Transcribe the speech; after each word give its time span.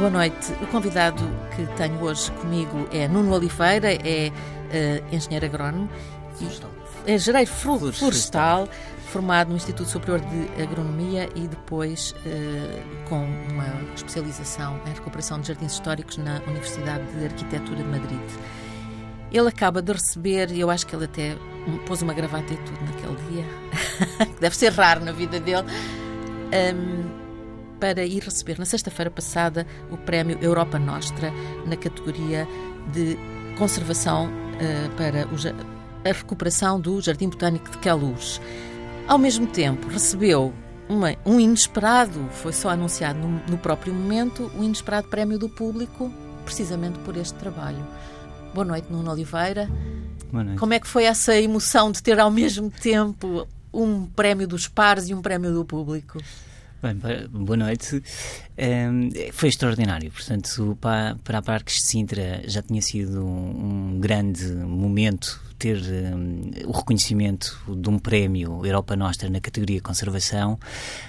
Boa 0.00 0.08
noite. 0.08 0.50
O 0.62 0.66
convidado 0.68 1.22
que 1.54 1.66
tenho 1.76 2.00
hoje 2.00 2.30
comigo 2.30 2.88
é 2.90 3.06
Nuno 3.06 3.34
Oliveira, 3.34 3.92
é 3.92 4.30
uh, 4.30 5.14
engenheiro 5.14 5.44
agrónomo. 5.44 5.90
Florestal. 6.36 6.70
É 7.06 7.14
engenheiro 7.16 7.92
florestal, 7.92 8.68
formado 9.12 9.50
no 9.50 9.56
Instituto 9.56 9.90
Superior 9.90 10.20
de 10.20 10.62
Agronomia 10.62 11.28
e 11.34 11.46
depois 11.46 12.12
uh, 12.12 13.08
com 13.10 13.26
uma 13.50 13.66
especialização 13.94 14.80
em 14.86 14.94
recuperação 14.94 15.38
de 15.38 15.48
jardins 15.48 15.74
históricos 15.74 16.16
na 16.16 16.40
Universidade 16.46 17.04
de 17.18 17.26
Arquitetura 17.26 17.76
de 17.76 17.88
Madrid. 17.90 18.30
Ele 19.30 19.48
acaba 19.48 19.82
de 19.82 19.92
receber, 19.92 20.50
eu 20.56 20.70
acho 20.70 20.86
que 20.86 20.96
ele 20.96 21.04
até 21.04 21.36
pôs 21.86 22.00
uma 22.00 22.14
gravata 22.14 22.54
e 22.54 22.56
tudo 22.56 22.80
naquele 22.86 23.16
dia, 23.30 23.44
que 24.34 24.40
deve 24.40 24.56
ser 24.56 24.72
raro 24.72 25.04
na 25.04 25.12
vida 25.12 25.38
dele, 25.38 25.66
um, 26.74 27.19
para 27.80 28.04
ir 28.04 28.22
receber 28.22 28.58
na 28.58 28.66
sexta-feira 28.66 29.10
passada 29.10 29.66
o 29.90 29.96
prémio 29.96 30.38
Europa 30.40 30.78
Nostra 30.78 31.32
na 31.66 31.76
categoria 31.76 32.46
de 32.92 33.18
conservação 33.58 34.26
uh, 34.26 34.90
para 34.96 35.26
o, 35.26 36.08
a 36.08 36.12
recuperação 36.12 36.78
do 36.78 37.00
Jardim 37.00 37.30
Botânico 37.30 37.70
de 37.70 37.78
Queluz. 37.78 38.40
Ao 39.08 39.18
mesmo 39.18 39.46
tempo, 39.46 39.88
recebeu 39.88 40.52
uma, 40.88 41.16
um 41.24 41.40
inesperado, 41.40 42.28
foi 42.32 42.52
só 42.52 42.68
anunciado 42.68 43.18
no, 43.18 43.40
no 43.48 43.58
próprio 43.58 43.94
momento, 43.94 44.50
um 44.56 44.62
inesperado 44.62 45.08
prémio 45.08 45.38
do 45.38 45.48
público, 45.48 46.12
precisamente 46.44 46.98
por 47.00 47.16
este 47.16 47.34
trabalho. 47.38 47.86
Boa 48.54 48.64
noite, 48.64 48.88
Nuno 48.90 49.10
Oliveira. 49.10 49.68
Boa 50.30 50.44
noite. 50.44 50.58
Como 50.58 50.74
é 50.74 50.80
que 50.80 50.86
foi 50.86 51.04
essa 51.04 51.34
emoção 51.36 51.90
de 51.90 52.02
ter 52.02 52.18
ao 52.20 52.30
mesmo 52.30 52.70
tempo 52.70 53.48
um 53.72 54.04
prémio 54.06 54.46
dos 54.46 54.68
pares 54.68 55.08
e 55.08 55.14
um 55.14 55.22
prémio 55.22 55.52
do 55.52 55.64
público? 55.64 56.18
Bem, 56.82 56.98
boa 57.30 57.58
noite. 57.58 58.02
Um, 58.58 59.10
foi 59.32 59.50
extraordinário. 59.50 60.10
Portanto, 60.10 60.78
para, 60.80 61.14
para 61.22 61.38
a 61.38 61.42
Parques 61.42 61.74
de 61.74 61.82
Sintra 61.82 62.42
já 62.46 62.62
tinha 62.62 62.80
sido 62.80 63.22
um, 63.22 63.92
um 63.94 64.00
grande 64.00 64.46
momento 64.46 65.38
ter 65.60 65.78
um, 66.14 66.50
o 66.64 66.72
reconhecimento 66.72 67.60
de 67.68 67.88
um 67.90 67.98
prémio 67.98 68.64
Europa 68.64 68.96
Nostra 68.96 69.28
na 69.28 69.40
categoria 69.40 69.78
conservação, 69.82 70.58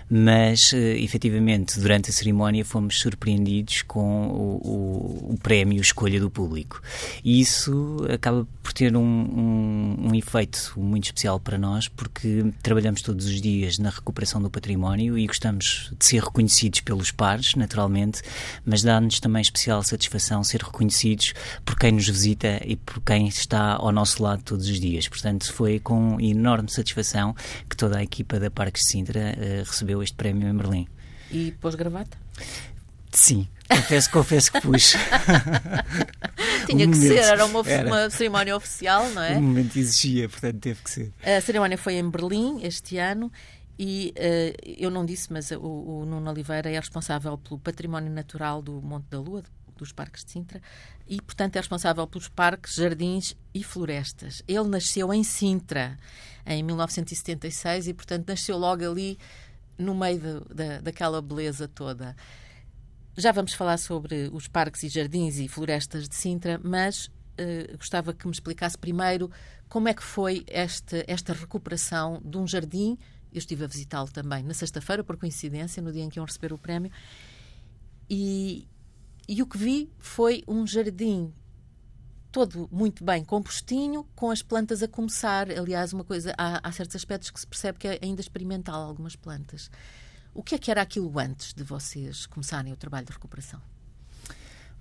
mas 0.10 0.74
uh, 0.74 0.76
efetivamente 0.76 1.80
durante 1.80 2.10
a 2.10 2.14
cerimónia 2.14 2.66
fomos 2.66 3.00
surpreendidos 3.00 3.82
com 3.84 4.28
o, 4.28 5.32
o, 5.32 5.34
o 5.34 5.38
prémio 5.42 5.82
Escolha 5.82 6.20
do 6.20 6.30
Público. 6.30 6.82
E 7.24 7.40
isso 7.40 8.06
acaba 8.14 8.46
por 8.62 8.74
ter 8.74 8.96
um, 8.96 9.02
um, 9.02 10.10
um 10.10 10.16
efeito 10.16 10.74
muito 10.76 11.06
especial 11.06 11.40
para 11.40 11.58
nós, 11.58 11.88
porque 11.88 12.52
trabalhamos 12.62 13.02
todos 13.02 13.26
os 13.28 13.42
dias 13.42 13.80
na 13.80 13.90
recuperação 13.90 14.42
do 14.42 14.50
património 14.50 15.18
e 15.18 15.26
gostamos 15.28 15.94
de 15.98 16.06
ser 16.06 16.22
reconhecidos 16.22 16.82
pelos 16.82 17.10
pares, 17.10 17.56
naturalmente, 17.56 18.22
mas 18.66 18.84
dá-nos 18.84 19.22
também 19.22 19.42
especial 19.42 19.82
satisfação 19.82 20.44
ser 20.44 20.62
reconhecidos 20.62 21.34
por 21.64 21.80
quem 21.80 21.94
nos 21.94 22.10
visita 22.10 22.62
e 22.66 22.76
por 22.76 23.02
quem 23.02 23.30
está 23.30 23.76
ao 23.76 23.94
nosso 23.94 24.22
lado 24.22 24.41
todos 24.42 24.68
os 24.68 24.80
dias. 24.80 25.08
Portanto, 25.08 25.52
foi 25.54 25.80
com 25.80 26.20
enorme 26.20 26.72
satisfação 26.72 27.36
que 27.70 27.76
toda 27.76 27.98
a 27.98 28.04
equipa 28.04 28.40
da 28.40 28.50
Parques 28.52 28.84
de 28.84 28.90
Sintra 28.90 29.36
uh, 29.38 29.68
recebeu 29.68 30.02
este 30.02 30.16
prémio 30.16 30.48
em 30.48 30.56
Berlim. 30.56 30.88
E 31.32 31.52
pôs 31.52 31.76
gravata? 31.76 32.18
Sim, 33.12 33.48
confesso, 33.70 34.10
confesso 34.10 34.52
que 34.52 34.62
pus. 34.62 34.94
Tinha 36.66 36.88
que 36.88 36.96
ser, 36.96 37.18
era 37.18 37.46
uma, 37.46 37.68
era. 37.68 37.88
uma, 37.88 38.10
cerimónia 38.10 38.56
oficial, 38.56 39.10
não 39.10 39.22
é? 39.22 39.38
O 39.38 39.42
momento 39.42 39.78
exigia, 39.78 40.30
portanto 40.30 40.60
teve 40.60 40.82
que 40.82 40.90
ser. 40.90 41.14
A 41.22 41.42
cerimónia 41.42 41.78
foi 41.78 41.96
em 41.96 42.10
Berlim 42.10 42.62
este 42.64 42.98
ano 42.98 43.32
e 43.78 44.14
uh, 44.16 44.76
eu 44.78 44.90
não 44.90 45.06
disse, 45.06 45.32
mas 45.34 45.52
o, 45.52 45.60
o 45.60 46.06
Nuno 46.06 46.30
Oliveira 46.30 46.70
é 46.70 46.80
responsável 46.80 47.38
pelo 47.38 47.60
património 47.60 48.12
natural 48.12 48.62
do 48.62 48.82
Monte 48.82 49.06
da 49.10 49.20
Lua, 49.20 49.44
dos 49.84 49.92
parques 49.92 50.24
de 50.24 50.32
Sintra 50.32 50.62
e, 51.08 51.22
portanto, 51.22 51.56
é 51.56 51.60
responsável 51.60 52.08
pelos 52.08 52.30
parques, 52.30 52.76
jardins 52.76 53.36
e 53.54 53.64
florestas. 53.64 54.44
Ele 54.48 54.68
nasceu 54.68 55.14
em 55.14 55.24
Sintra 55.24 55.98
em 56.46 56.64
1976 56.64 57.88
e, 57.88 57.94
portanto, 57.94 58.28
nasceu 58.28 58.58
logo 58.58 58.90
ali 58.90 59.18
no 59.78 59.96
meio 59.96 60.20
de, 60.20 60.56
de, 60.56 60.82
daquela 60.82 61.22
beleza 61.22 61.68
toda. 61.68 62.16
Já 63.18 63.32
vamos 63.32 63.54
falar 63.54 63.78
sobre 63.78 64.30
os 64.32 64.48
parques 64.48 64.84
e 64.84 64.90
jardins 64.90 65.38
e 65.38 65.48
florestas 65.48 66.08
de 66.08 66.16
Sintra, 66.16 66.60
mas 66.64 67.08
uh, 67.08 67.78
gostava 67.78 68.14
que 68.14 68.26
me 68.26 68.32
explicasse 68.32 68.78
primeiro 68.78 69.30
como 69.68 69.88
é 69.88 69.94
que 69.94 70.04
foi 70.04 70.44
esta, 70.48 71.04
esta 71.08 71.34
recuperação 71.34 72.22
de 72.24 72.38
um 72.38 72.48
jardim. 72.48 72.98
Eu 73.34 73.40
estive 73.40 73.64
a 73.64 73.68
visitá-lo 73.68 74.10
também 74.10 74.44
na 74.44 74.54
sexta-feira, 74.54 75.04
por 75.04 75.18
coincidência, 75.18 75.82
no 75.82 75.92
dia 75.92 76.04
em 76.04 76.10
que 76.10 76.20
iam 76.20 76.26
receber 76.26 76.54
o 76.54 76.58
prémio. 76.58 76.92
E, 78.10 78.68
e 79.28 79.42
o 79.42 79.46
que 79.46 79.58
vi 79.58 79.92
foi 80.00 80.44
um 80.48 80.66
jardim 80.66 81.34
todo 82.32 82.70
muito 82.72 83.04
bem 83.04 83.24
compostinho, 83.24 84.06
com 84.16 84.32
as 84.32 84.42
plantas 84.42 84.82
a 84.82 84.88
começar. 84.88 85.52
Aliás, 85.52 85.92
uma 85.92 86.04
coisa, 86.04 86.34
há, 86.38 86.66
há, 86.68 86.72
certos 86.72 86.96
aspectos 86.96 87.30
que 87.30 87.40
se 87.40 87.46
percebe 87.46 87.78
que 87.78 87.88
é 87.88 88.00
ainda 88.02 88.22
experimental 88.22 88.82
algumas 88.82 89.16
plantas. 89.16 89.70
O 90.34 90.42
que 90.42 90.56
é 90.56 90.58
que 90.58 90.72
era 90.72 90.82
aquilo 90.82 91.20
antes 91.20 91.54
de 91.54 91.64
vocês 91.64 92.26
começarem 92.26 92.72
o 92.72 92.78
trabalho 92.78 93.06
de 93.06 93.12
recuperação? 93.12 93.62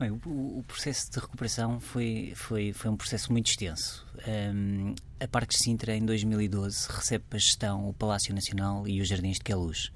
Bem, 0.01 0.13
o, 0.13 0.61
o, 0.61 0.65
processo 0.67 1.11
de 1.13 1.21
recuperação 1.21 1.79
foi, 1.79 2.33
foi, 2.35 2.73
foi 2.73 2.91
um 2.91 2.97
processo 2.97 3.31
muito 3.31 3.49
extenso. 3.49 4.07
Um, 4.27 4.95
a 5.23 5.29
Parques 5.29 5.59
Sintra, 5.59 5.95
em 5.95 6.07
2012, 6.07 6.89
recebe 6.91 7.27
para 7.29 7.39
gestão 7.39 7.87
o 7.87 7.93
Palácio 7.93 8.35
Nacional 8.35 8.89
e 8.89 9.03
os 9.03 9.09
Jardins 9.09 9.37
de 9.37 9.45
Queluz. 9.45 9.93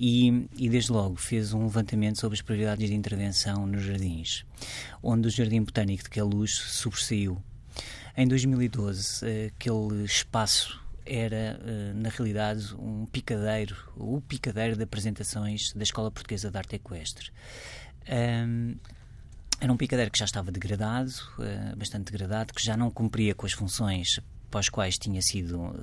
E, 0.00 0.48
e, 0.56 0.70
desde 0.70 0.90
logo, 0.90 1.16
fez 1.16 1.52
um 1.52 1.64
levantamento 1.64 2.18
sobre 2.18 2.36
as 2.36 2.40
prioridades 2.40 2.88
de 2.88 2.94
intervenção 2.94 3.66
nos 3.66 3.82
jardins, 3.82 4.46
onde 5.02 5.28
o 5.28 5.30
Jardim 5.30 5.60
Botânico 5.60 6.04
de 6.04 6.08
Queluz 6.08 6.54
sobressaiu. 6.54 7.36
Em 8.16 8.26
2012, 8.26 9.22
aquele 9.48 10.02
espaço 10.04 10.82
era, 11.04 11.60
eh, 11.62 11.92
na 11.94 12.08
realidade, 12.08 12.74
um 12.74 13.04
picadeiro, 13.04 13.76
o 13.98 14.18
picadeiro 14.22 14.76
de 14.76 14.82
apresentações 14.84 15.74
da 15.74 15.82
Escola 15.82 16.10
Portuguesa 16.10 16.50
de 16.50 16.56
Arte 16.56 16.76
Equestre. 16.76 17.30
Um, 18.08 18.76
era 19.60 19.72
um 19.72 19.76
picadeiro 19.76 20.10
que 20.10 20.18
já 20.18 20.24
estava 20.24 20.50
degradado, 20.50 21.10
uh, 21.38 21.76
bastante 21.76 22.12
degradado, 22.12 22.52
que 22.52 22.64
já 22.64 22.76
não 22.76 22.90
cumpria 22.90 23.34
com 23.34 23.46
as 23.46 23.52
funções 23.52 24.20
para 24.50 24.60
os 24.60 24.68
quais 24.68 24.96
tinha 24.96 25.20
sido 25.20 25.74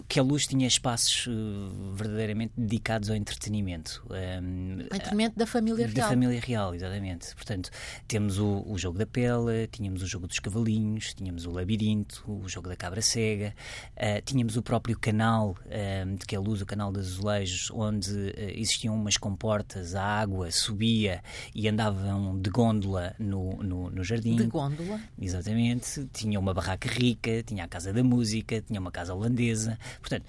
que 0.08 0.20
a 0.20 0.24
luz 0.24 0.46
tinha 0.46 0.68
espaços 0.68 1.26
uh, 1.26 1.94
verdadeiramente 1.96 2.54
dedicados 2.56 3.10
ao 3.10 3.16
entretenimento. 3.16 4.06
Um, 4.12 4.82
entretenimento 4.82 5.36
da 5.36 5.48
família 5.48 5.88
real. 5.88 5.96
Da 5.96 6.08
família 6.10 6.40
real, 6.40 6.76
exatamente. 6.76 7.34
Portanto, 7.34 7.72
temos 8.08 8.38
o, 8.38 8.64
o 8.68 8.78
jogo 8.78 9.00
da 9.00 9.08
pela, 9.08 9.66
tínhamos 9.72 10.04
o 10.04 10.06
jogo 10.06 10.28
dos 10.28 10.38
cavalinhos, 10.38 11.16
tínhamos 11.16 11.48
o 11.48 11.52
labirinto, 11.52 12.24
o 12.28 12.48
jogo 12.48 12.70
da 12.70 12.76
cabra 12.76 13.02
cega, 13.02 13.56
uh, 13.98 14.22
tínhamos 14.24 14.58
o 14.58 14.62
próprio 14.62 14.96
canal 15.00 15.58
uh, 15.66 16.16
de 16.16 16.24
que 16.28 16.36
a 16.36 16.40
luz, 16.40 16.62
o 16.62 16.68
canal 16.68 16.92
dos 16.92 17.14
azulejos, 17.14 17.72
onde 17.72 18.12
uh, 18.12 18.34
existiam 18.54 18.96
umas 18.96 19.18
comportas, 19.18 19.96
a 19.96 20.04
água 20.04 20.52
subia 20.52 21.24
e 21.56 21.68
andavam 21.68 22.40
de 22.40 22.50
gôndola 22.50 23.16
no, 23.18 23.64
no, 23.64 23.90
no 23.90 24.03
jardim. 24.04 24.36
De 24.36 24.46
gôndola? 24.46 25.00
Exatamente. 25.20 26.08
Tinha 26.14 26.40
uma 26.40 26.54
barraca 26.54 26.90
rica, 26.90 27.44
tinha 27.44 27.64
a 27.64 27.68
Casa 27.68 27.94
da 27.94 28.04
Música, 28.04 28.62
tinha 28.62 28.80
uma 28.80 28.92
casa 28.92 29.14
holandesa. 29.14 29.78
Portanto, 30.00 30.26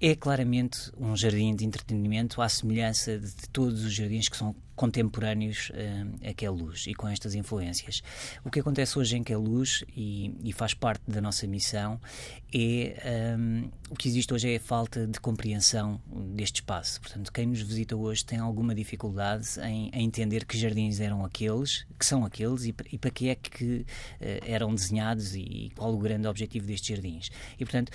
é 0.00 0.14
claramente 0.14 0.90
um 0.98 1.14
jardim 1.14 1.54
de 1.54 1.64
entretenimento 1.64 2.40
à 2.40 2.48
semelhança 2.48 3.18
de 3.18 3.48
todos 3.52 3.84
os 3.84 3.92
jardins 3.92 4.28
que 4.28 4.36
são 4.36 4.54
contemporâneos 4.80 5.70
uh, 5.74 6.26
a 6.26 6.32
Queluz 6.32 6.86
e 6.86 6.94
com 6.94 7.06
estas 7.06 7.34
influências. 7.34 8.02
O 8.42 8.50
que 8.50 8.60
acontece 8.60 8.98
hoje 8.98 9.14
em 9.14 9.22
Queluz 9.22 9.84
e, 9.94 10.34
e 10.42 10.54
faz 10.54 10.72
parte 10.72 11.02
da 11.06 11.20
nossa 11.20 11.46
missão 11.46 12.00
é 12.50 13.36
um, 13.38 13.70
o 13.90 13.94
que 13.94 14.08
existe 14.08 14.32
hoje 14.32 14.54
é 14.54 14.56
a 14.56 14.60
falta 14.60 15.06
de 15.06 15.20
compreensão 15.20 16.00
deste 16.34 16.62
espaço. 16.62 16.98
Portanto, 16.98 17.30
quem 17.30 17.46
nos 17.46 17.60
visita 17.60 17.94
hoje 17.94 18.24
tem 18.24 18.38
alguma 18.38 18.74
dificuldade 18.74 19.60
em, 19.60 19.90
em 19.92 20.06
entender 20.06 20.46
que 20.46 20.56
jardins 20.56 20.98
eram 20.98 21.26
aqueles, 21.26 21.86
que 21.98 22.06
são 22.06 22.24
aqueles 22.24 22.64
e, 22.64 22.74
e 22.90 22.96
para 22.96 23.10
que 23.10 23.28
é 23.28 23.34
que 23.34 23.80
uh, 23.80 23.86
eram 24.46 24.74
desenhados 24.74 25.34
e, 25.34 25.40
e 25.40 25.70
qual 25.76 25.92
o 25.92 25.98
grande 25.98 26.26
objetivo 26.26 26.66
destes 26.66 26.88
jardins. 26.88 27.30
E 27.58 27.66
portanto 27.66 27.92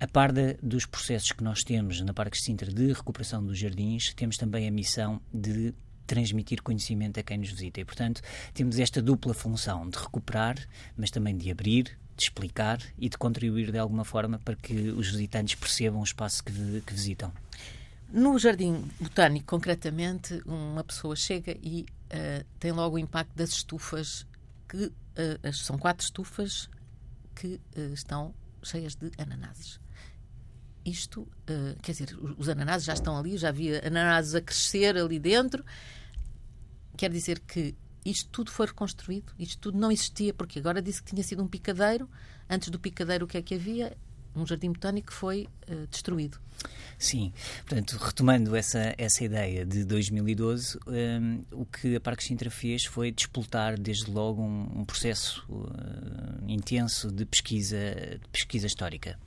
a 0.00 0.06
par 0.06 0.32
de, 0.32 0.54
dos 0.62 0.86
processos 0.86 1.32
que 1.32 1.42
nós 1.42 1.62
temos 1.62 2.00
na 2.00 2.12
Parque 2.12 2.38
Sintra 2.38 2.70
de 2.70 2.92
recuperação 2.92 3.44
dos 3.44 3.58
jardins, 3.58 4.12
temos 4.14 4.36
também 4.36 4.68
a 4.68 4.70
missão 4.70 5.20
de 5.32 5.74
transmitir 6.06 6.62
conhecimento 6.62 7.20
a 7.20 7.22
quem 7.22 7.38
nos 7.38 7.50
visita. 7.50 7.80
E, 7.80 7.84
portanto, 7.84 8.22
temos 8.54 8.78
esta 8.78 9.02
dupla 9.02 9.34
função 9.34 9.88
de 9.88 9.98
recuperar, 9.98 10.56
mas 10.96 11.10
também 11.10 11.36
de 11.36 11.50
abrir, 11.50 11.98
de 12.16 12.22
explicar 12.22 12.80
e 12.98 13.08
de 13.08 13.18
contribuir 13.18 13.70
de 13.70 13.78
alguma 13.78 14.04
forma 14.04 14.38
para 14.38 14.56
que 14.56 14.90
os 14.90 15.10
visitantes 15.10 15.54
percebam 15.54 16.00
o 16.00 16.04
espaço 16.04 16.42
que, 16.42 16.52
que 16.86 16.92
visitam. 16.92 17.32
No 18.10 18.38
Jardim 18.38 18.88
Botânico, 19.00 19.46
concretamente, 19.46 20.40
uma 20.46 20.84
pessoa 20.84 21.16
chega 21.16 21.56
e 21.62 21.82
uh, 21.82 22.44
tem 22.58 22.72
logo 22.72 22.96
o 22.96 22.98
impacto 22.98 23.34
das 23.34 23.50
estufas, 23.50 24.26
que 24.68 24.86
uh, 24.86 25.52
são 25.52 25.76
quatro 25.76 26.04
estufas 26.04 26.70
que 27.34 27.60
uh, 27.76 27.92
estão 27.92 28.32
cheias 28.62 28.94
de 28.94 29.10
ananases 29.18 29.80
isto, 30.86 31.22
uh, 31.22 31.76
quer 31.82 31.92
dizer, 31.92 32.16
os 32.38 32.48
ananases 32.48 32.86
já 32.86 32.94
estão 32.94 33.18
ali, 33.18 33.36
já 33.36 33.48
havia 33.48 33.84
ananases 33.84 34.34
a 34.36 34.40
crescer 34.40 34.96
ali 34.96 35.18
dentro. 35.18 35.64
Quer 36.96 37.10
dizer 37.10 37.40
que 37.40 37.74
isto 38.04 38.30
tudo 38.30 38.52
foi 38.52 38.66
reconstruído, 38.66 39.32
isto 39.36 39.58
tudo 39.58 39.78
não 39.78 39.90
existia, 39.90 40.32
porque 40.32 40.60
agora 40.60 40.80
disse 40.80 41.02
que 41.02 41.10
tinha 41.10 41.24
sido 41.24 41.42
um 41.42 41.48
picadeiro. 41.48 42.08
Antes 42.48 42.70
do 42.70 42.78
picadeiro, 42.78 43.24
o 43.24 43.28
que 43.28 43.36
é 43.36 43.42
que 43.42 43.56
havia? 43.56 43.96
Um 44.36 44.46
jardim 44.46 44.70
botânico 44.70 45.12
foi 45.12 45.48
uh, 45.68 45.86
destruído. 45.86 46.38
Sim, 46.98 47.32
portanto, 47.66 47.98
retomando 47.98 48.56
essa, 48.56 48.94
essa 48.96 49.22
ideia 49.22 49.66
de 49.66 49.84
2012, 49.84 50.78
um, 50.86 51.42
o 51.52 51.66
que 51.66 51.96
a 51.96 52.00
Parque 52.00 52.24
Sintra 52.24 52.50
fez 52.50 52.86
foi 52.86 53.12
despoltar 53.12 53.78
desde 53.78 54.10
logo 54.10 54.42
um, 54.42 54.80
um 54.80 54.84
processo 54.84 55.44
uh, 55.50 56.44
intenso 56.48 57.12
de 57.12 57.26
pesquisa, 57.26 57.76
de 58.22 58.28
pesquisa 58.32 58.66
histórica. 58.66 59.18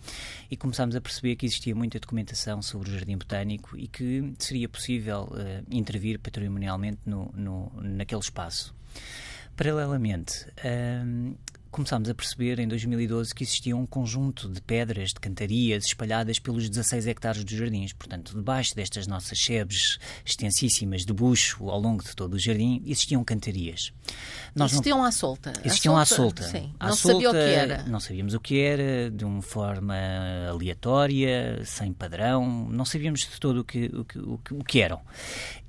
E 0.50 0.57
começámos 0.57 0.95
a 0.95 1.01
perceber 1.01 1.35
que 1.35 1.45
existia 1.45 1.75
muita 1.75 2.00
documentação 2.00 2.61
sobre 2.61 2.89
o 2.89 2.94
Jardim 2.94 3.17
Botânico 3.17 3.77
e 3.77 3.88
que 3.88 4.33
seria 4.39 4.67
possível 4.67 5.29
uh, 5.31 5.63
intervir 5.69 6.19
patrimonialmente 6.19 7.01
no, 7.06 7.31
no, 7.35 7.71
naquele 7.81 8.21
espaço. 8.21 8.73
Paralelamente, 9.56 10.47
um, 11.06 11.35
começámos 11.71 12.10
a 12.10 12.16
perceber 12.16 12.60
em 12.60 12.68
2012 12.68 13.33
que 13.33 13.44
existia 13.44 13.75
um 13.75 13.86
conjunto 13.86 14.50
de 14.50 14.62
pedras, 14.62 15.10
de 15.10 15.19
cantarias 15.19 15.86
espalhadas 15.86 16.39
pelos 16.39 16.69
16 16.69 17.07
hectares 17.07 17.44
dos 17.44 17.57
jardins. 17.57 17.94
Portanto, 17.94 18.33
debaixo 18.36 18.75
destas 18.75 19.07
nossas 19.07 19.39
sebes 19.39 19.98
extensíssimas 20.25 21.06
de 21.06 21.13
bucho 21.13 21.69
ao 21.69 21.80
longo 21.80 22.04
de 22.04 22.16
todo 22.16 22.33
o 22.33 22.39
jardim, 22.39 22.81
existiam 22.86 23.24
cantarias. 23.24 23.94
Nós 24.56 24.71
existiam 24.71 24.98
não... 24.98 25.06
à 25.06 25.12
solta? 25.12 25.54
Existiam 25.63 25.98
à 25.98 26.06
solta. 26.06 26.44
À 26.44 26.48
solta. 26.48 26.60
Sim. 26.60 26.74
À 26.80 26.88
não 26.88 26.95
solta, 26.95 27.13
sabia 27.13 27.30
o 27.30 27.33
que 27.33 27.38
era. 27.38 27.83
Não 27.83 28.00
sabíamos 28.00 28.33
o 28.33 28.39
que 28.39 28.60
era, 28.60 29.12
de 29.12 29.25
uma 29.25 29.42
forma 29.42 29.95
aleatória, 30.50 31.62
sem 31.66 31.94
padrão, 31.94 32.68
não 32.69 32.86
sabíamos 32.86 33.21
de 33.21 33.39
todo 33.39 33.62
o 33.62 33.63
que, 33.63 33.86
o 33.86 34.06
que, 34.06 34.19
o 34.19 34.38
que, 34.38 34.54
o 34.54 34.63
que 34.63 34.81
eram. 34.81 35.01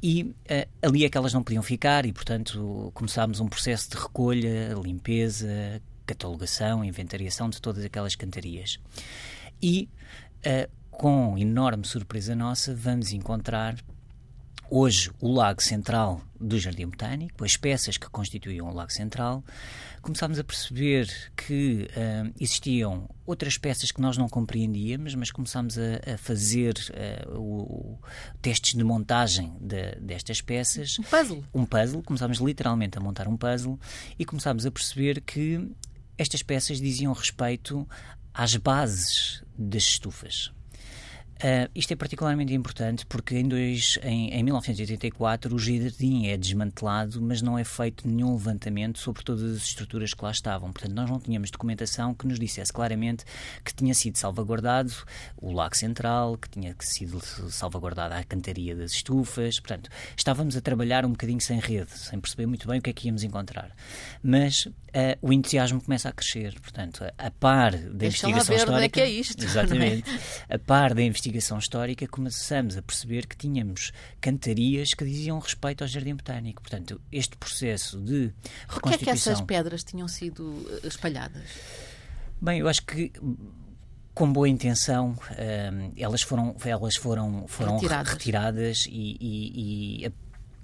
E 0.03 0.23
uh, 0.23 0.69
ali 0.83 1.05
é 1.05 1.11
que 1.11 1.19
elas 1.19 1.33
não 1.33 1.43
podiam 1.43 1.63
ficar 1.63 2.07
e, 2.07 2.13
portanto, 2.13 2.91
começámos 2.95 3.41
um 3.41 3.49
processo 3.49 3.91
de 3.91 3.97
recolha, 3.97 4.75
limpeza, 4.83 5.83
catalogação, 6.11 6.85
inventariação 6.85 7.49
de 7.49 7.61
todas 7.61 7.85
aquelas 7.85 8.17
cantarias. 8.17 8.79
E, 9.63 9.89
uh, 10.45 10.71
com 10.91 11.39
enorme 11.39 11.87
surpresa 11.87 12.35
nossa, 12.35 12.75
vamos 12.75 13.13
encontrar 13.13 13.77
hoje 14.71 15.11
o 15.21 15.33
Lago 15.33 15.63
Central 15.63 16.23
do 16.41 16.59
Jardim 16.59 16.87
Botânico, 16.87 17.45
as 17.45 17.57
peças 17.57 17.97
que 17.97 18.09
constituíam 18.09 18.69
o 18.69 18.73
Lago 18.75 18.93
Central, 18.93 19.45
começámos 20.01 20.39
a 20.39 20.45
perceber 20.45 21.09
que 21.37 21.89
uh, 21.91 22.33
existiam 22.41 23.09
outras 23.27 23.59
peças 23.59 23.91
que 23.91 24.01
nós 24.01 24.17
não 24.17 24.29
compreendíamos, 24.29 25.15
mas 25.15 25.31
começámos 25.31 25.77
a, 25.77 26.15
a 26.15 26.17
fazer 26.17 26.75
uh, 27.27 27.39
o, 27.39 27.63
o, 27.63 27.99
testes 28.41 28.75
de 28.75 28.85
montagem 28.85 29.53
de, 29.61 29.97
destas 29.97 30.41
peças. 30.41 30.99
Um 30.99 31.03
puzzle. 31.03 31.45
Um 31.53 31.67
puzzle. 31.67 32.03
Começámos 32.03 32.39
literalmente 32.39 32.97
a 32.97 33.01
montar 33.01 33.29
um 33.29 33.37
puzzle 33.37 33.79
e 34.19 34.25
começámos 34.25 34.65
a 34.65 34.71
perceber 34.71 35.21
que 35.21 35.69
estas 36.21 36.43
peças 36.43 36.79
diziam 36.79 37.15
respeito 37.15 37.89
às 38.35 38.55
bases 38.55 39.43
das 39.57 39.85
estufas. 39.85 40.53
Uh, 41.41 41.71
isto 41.75 41.91
é 41.91 41.97
particularmente 41.97 42.53
importante 42.53 43.07
porque 43.07 43.39
em, 43.39 43.49
dois, 43.49 43.99
em, 44.03 44.29
em 44.29 44.43
1984 44.43 45.55
o 45.55 45.59
jardim 45.59 46.27
é 46.27 46.37
desmantelado, 46.37 47.19
mas 47.23 47.41
não 47.41 47.59
é 47.59 47.65
feito 47.65 48.07
nenhum 48.07 48.35
levantamento 48.35 48.99
sobre 48.99 49.23
todas 49.23 49.57
as 49.57 49.63
estruturas 49.63 50.13
que 50.13 50.23
lá 50.23 50.31
estavam. 50.31 50.71
Portanto, 50.71 50.93
nós 50.93 51.09
não 51.09 51.19
tínhamos 51.19 51.51
documentação 51.51 52.13
que 52.13 52.27
nos 52.27 52.39
dissesse 52.39 52.71
claramente 52.71 53.25
que 53.65 53.73
tinha 53.73 53.95
sido 53.95 54.19
salvaguardado 54.19 54.93
o 55.39 55.51
lago 55.51 55.75
central, 55.75 56.37
que 56.37 56.51
tinha 56.51 56.77
sido 56.81 57.19
salvaguardada 57.49 58.19
a 58.19 58.25
cantaria 58.25 58.77
das 58.77 58.93
estufas. 58.93 59.59
Portanto, 59.59 59.89
estávamos 60.15 60.59
a 60.59 60.61
trabalhar 60.61 61.07
um 61.07 61.13
bocadinho 61.13 61.41
sem 61.41 61.59
rede, 61.59 61.91
sem 61.93 62.21
perceber 62.21 62.45
muito 62.45 62.69
bem 62.69 62.81
o 62.81 62.83
que 62.83 62.91
é 62.91 62.93
que 62.93 63.07
íamos 63.07 63.25
encontrar. 63.25 63.75
Mas 64.23 64.67
uh, 64.67 64.73
o 65.23 65.33
entusiasmo 65.33 65.81
começa 65.81 66.11
a 66.11 66.13
crescer. 66.13 66.61
Portanto, 66.61 67.03
a, 67.03 67.27
a 67.29 67.31
par 67.31 67.73
da 67.73 67.79
Deixa 67.79 68.29
investigação 68.29 68.55
ver 68.55 68.61
histórica. 68.61 68.77
Onde 68.77 68.85
é 68.85 68.89
que 68.91 69.01
é 69.01 69.09
isto, 69.09 69.41
exatamente. 69.43 70.11
É? 70.47 70.57
A 70.57 70.59
par 70.59 70.93
da 70.93 71.01
investigação 71.01 71.30
investigação 71.31 71.59
histórica, 71.59 72.07
começamos 72.07 72.77
a 72.77 72.83
perceber 72.83 73.27
que 73.27 73.37
tínhamos 73.37 73.93
cantarias 74.21 74.95
que 74.95 75.05
diziam 75.05 75.39
respeito 75.39 75.83
ao 75.83 75.89
Jardim 75.89 76.15
Botânico. 76.15 76.61
Portanto, 76.61 77.01
este 77.11 77.37
processo 77.37 77.99
de 78.01 78.33
reconstituição... 78.69 78.81
Por 78.81 78.99
que 78.99 79.05
é 79.05 79.05
que 79.05 79.11
essas 79.11 79.41
pedras 79.41 79.85
tinham 79.85 80.09
sido 80.09 80.67
eh, 80.83 80.87
espalhadas? 80.87 81.45
Bem, 82.41 82.61
eu 82.61 82.69
acho 82.69 82.83
que 82.83 83.13
com 84.15 84.33
boa 84.33 84.49
intenção, 84.49 85.11
um, 85.11 85.17
eh, 85.37 85.91
elas 85.97 86.23
foram, 86.23 86.55
elas 86.65 86.97
foram, 86.97 87.47
foram 87.49 87.75
retiradas, 87.77 88.13
retiradas 88.13 88.87
e, 88.87 89.17
e, 89.21 90.05
e 90.05 90.13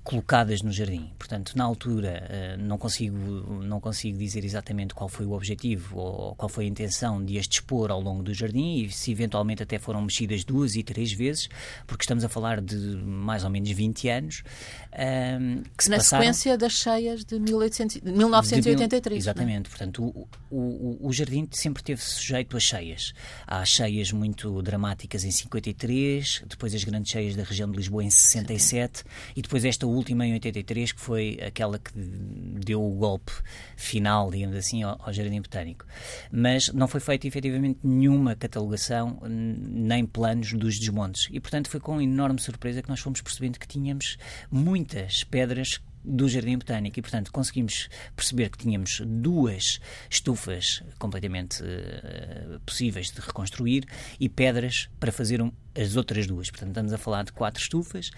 colocadas 0.07 0.63
no 0.63 0.71
jardim. 0.71 1.11
Portanto, 1.19 1.53
na 1.57 1.65
altura 1.65 2.25
eh, 2.31 2.57
não 2.57 2.79
consigo 2.79 3.19
não 3.65 3.81
consigo 3.81 4.17
dizer 4.17 4.45
exatamente 4.45 4.95
qual 4.95 5.09
foi 5.09 5.27
o 5.27 5.33
objetivo 5.33 5.99
ou 5.99 6.35
qual 6.37 6.49
foi 6.49 6.65
a 6.65 6.69
intenção 6.69 7.23
de 7.25 7.37
as 7.37 7.49
dispor 7.49 7.91
ao 7.91 8.01
longo 8.01 8.23
do 8.23 8.33
jardim 8.33 8.85
e 8.85 8.91
se 8.93 9.11
eventualmente 9.11 9.65
até 9.65 9.81
foram 9.81 10.01
mexidas 10.01 10.45
duas 10.45 10.77
e 10.77 10.85
três 10.85 11.13
vezes, 11.13 11.49
porque 11.89 12.05
estamos 12.05 12.23
a 12.23 12.29
falar 12.29 12.61
de 12.61 12.77
mais 12.77 13.43
ou 13.43 13.51
menos 13.51 13.69
20 13.69 14.09
anos. 14.09 14.45
Um, 14.93 15.63
que 15.77 15.85
se 15.85 15.91
Na 15.91 15.97
passaram... 15.97 16.23
sequência 16.23 16.57
das 16.57 16.73
cheias 16.73 17.25
de, 17.25 17.41
1800, 17.41 18.01
de 18.01 18.13
1983. 18.13 19.19
De 19.19 19.29
exatamente. 19.29 19.67
É? 19.67 19.69
Portanto, 19.69 20.05
o, 20.05 20.29
o, 20.49 21.09
o 21.09 21.13
jardim 21.13 21.49
sempre 21.51 21.83
teve 21.83 22.01
sujeito 22.01 22.57
a 22.57 22.61
cheias. 22.61 23.13
Há 23.45 23.65
cheias 23.65 24.13
muito 24.13 24.63
dramáticas 24.63 25.25
em 25.25 25.33
53, 25.33 26.45
depois 26.47 26.73
as 26.77 26.85
grandes 26.85 27.11
cheias 27.11 27.35
da 27.35 27.43
região 27.43 27.69
de 27.69 27.77
Lisboa 27.77 28.05
em 28.05 28.11
67 28.11 28.99
Sim. 28.99 29.05
e 29.35 29.43
depois 29.43 29.65
esta 29.65 29.96
última 29.97 30.27
em 30.27 30.33
83, 30.35 30.93
que 30.93 31.01
foi 31.01 31.39
aquela 31.45 31.79
que 31.79 31.93
deu 31.95 32.83
o 32.83 32.95
golpe 32.95 33.33
final, 33.77 34.31
digamos 34.31 34.57
assim, 34.57 34.83
ao, 34.83 35.01
ao 35.01 35.13
Jardim 35.13 35.41
Botânico. 35.41 35.85
Mas 36.31 36.73
não 36.73 36.87
foi 36.87 37.01
feita 37.01 37.27
efetivamente 37.27 37.81
nenhuma 37.83 38.35
catalogação, 38.37 39.19
nem 39.29 40.05
planos 40.05 40.53
dos 40.53 40.79
desmontes. 40.79 41.29
E, 41.31 41.41
portanto, 41.41 41.69
foi 41.69 41.81
com 41.81 42.01
enorme 42.01 42.41
surpresa 42.41 42.83
que 42.83 42.89
nós 42.89 43.01
fomos 43.01 43.21
percebendo 43.21 43.59
que 43.59 43.67
tínhamos 43.67 44.17
muitas 44.51 45.25
pedras 45.25 45.81
do 46.07 46.29
Jardim 46.29 46.57
Botânico 46.57 46.99
e, 46.99 47.03
portanto, 47.03 47.33
conseguimos 47.33 47.89
perceber 48.15 48.49
que 48.51 48.59
tínhamos 48.59 49.03
duas 49.05 49.81
estufas 50.09 50.83
completamente 50.99 51.63
uh, 51.63 52.61
possíveis 52.61 53.11
de 53.11 53.21
reconstruir 53.21 53.85
e 54.21 54.29
pedras 54.29 54.89
para 55.01 55.11
fazer 55.11 55.43
um, 55.43 55.51
as 55.75 55.97
outras 55.97 56.27
duas. 56.27 56.49
Portanto, 56.49 56.69
estamos 56.69 56.93
a 56.93 56.99
falar 56.99 57.25
de 57.25 57.33
quatro 57.33 57.61
estufas. 57.61 58.11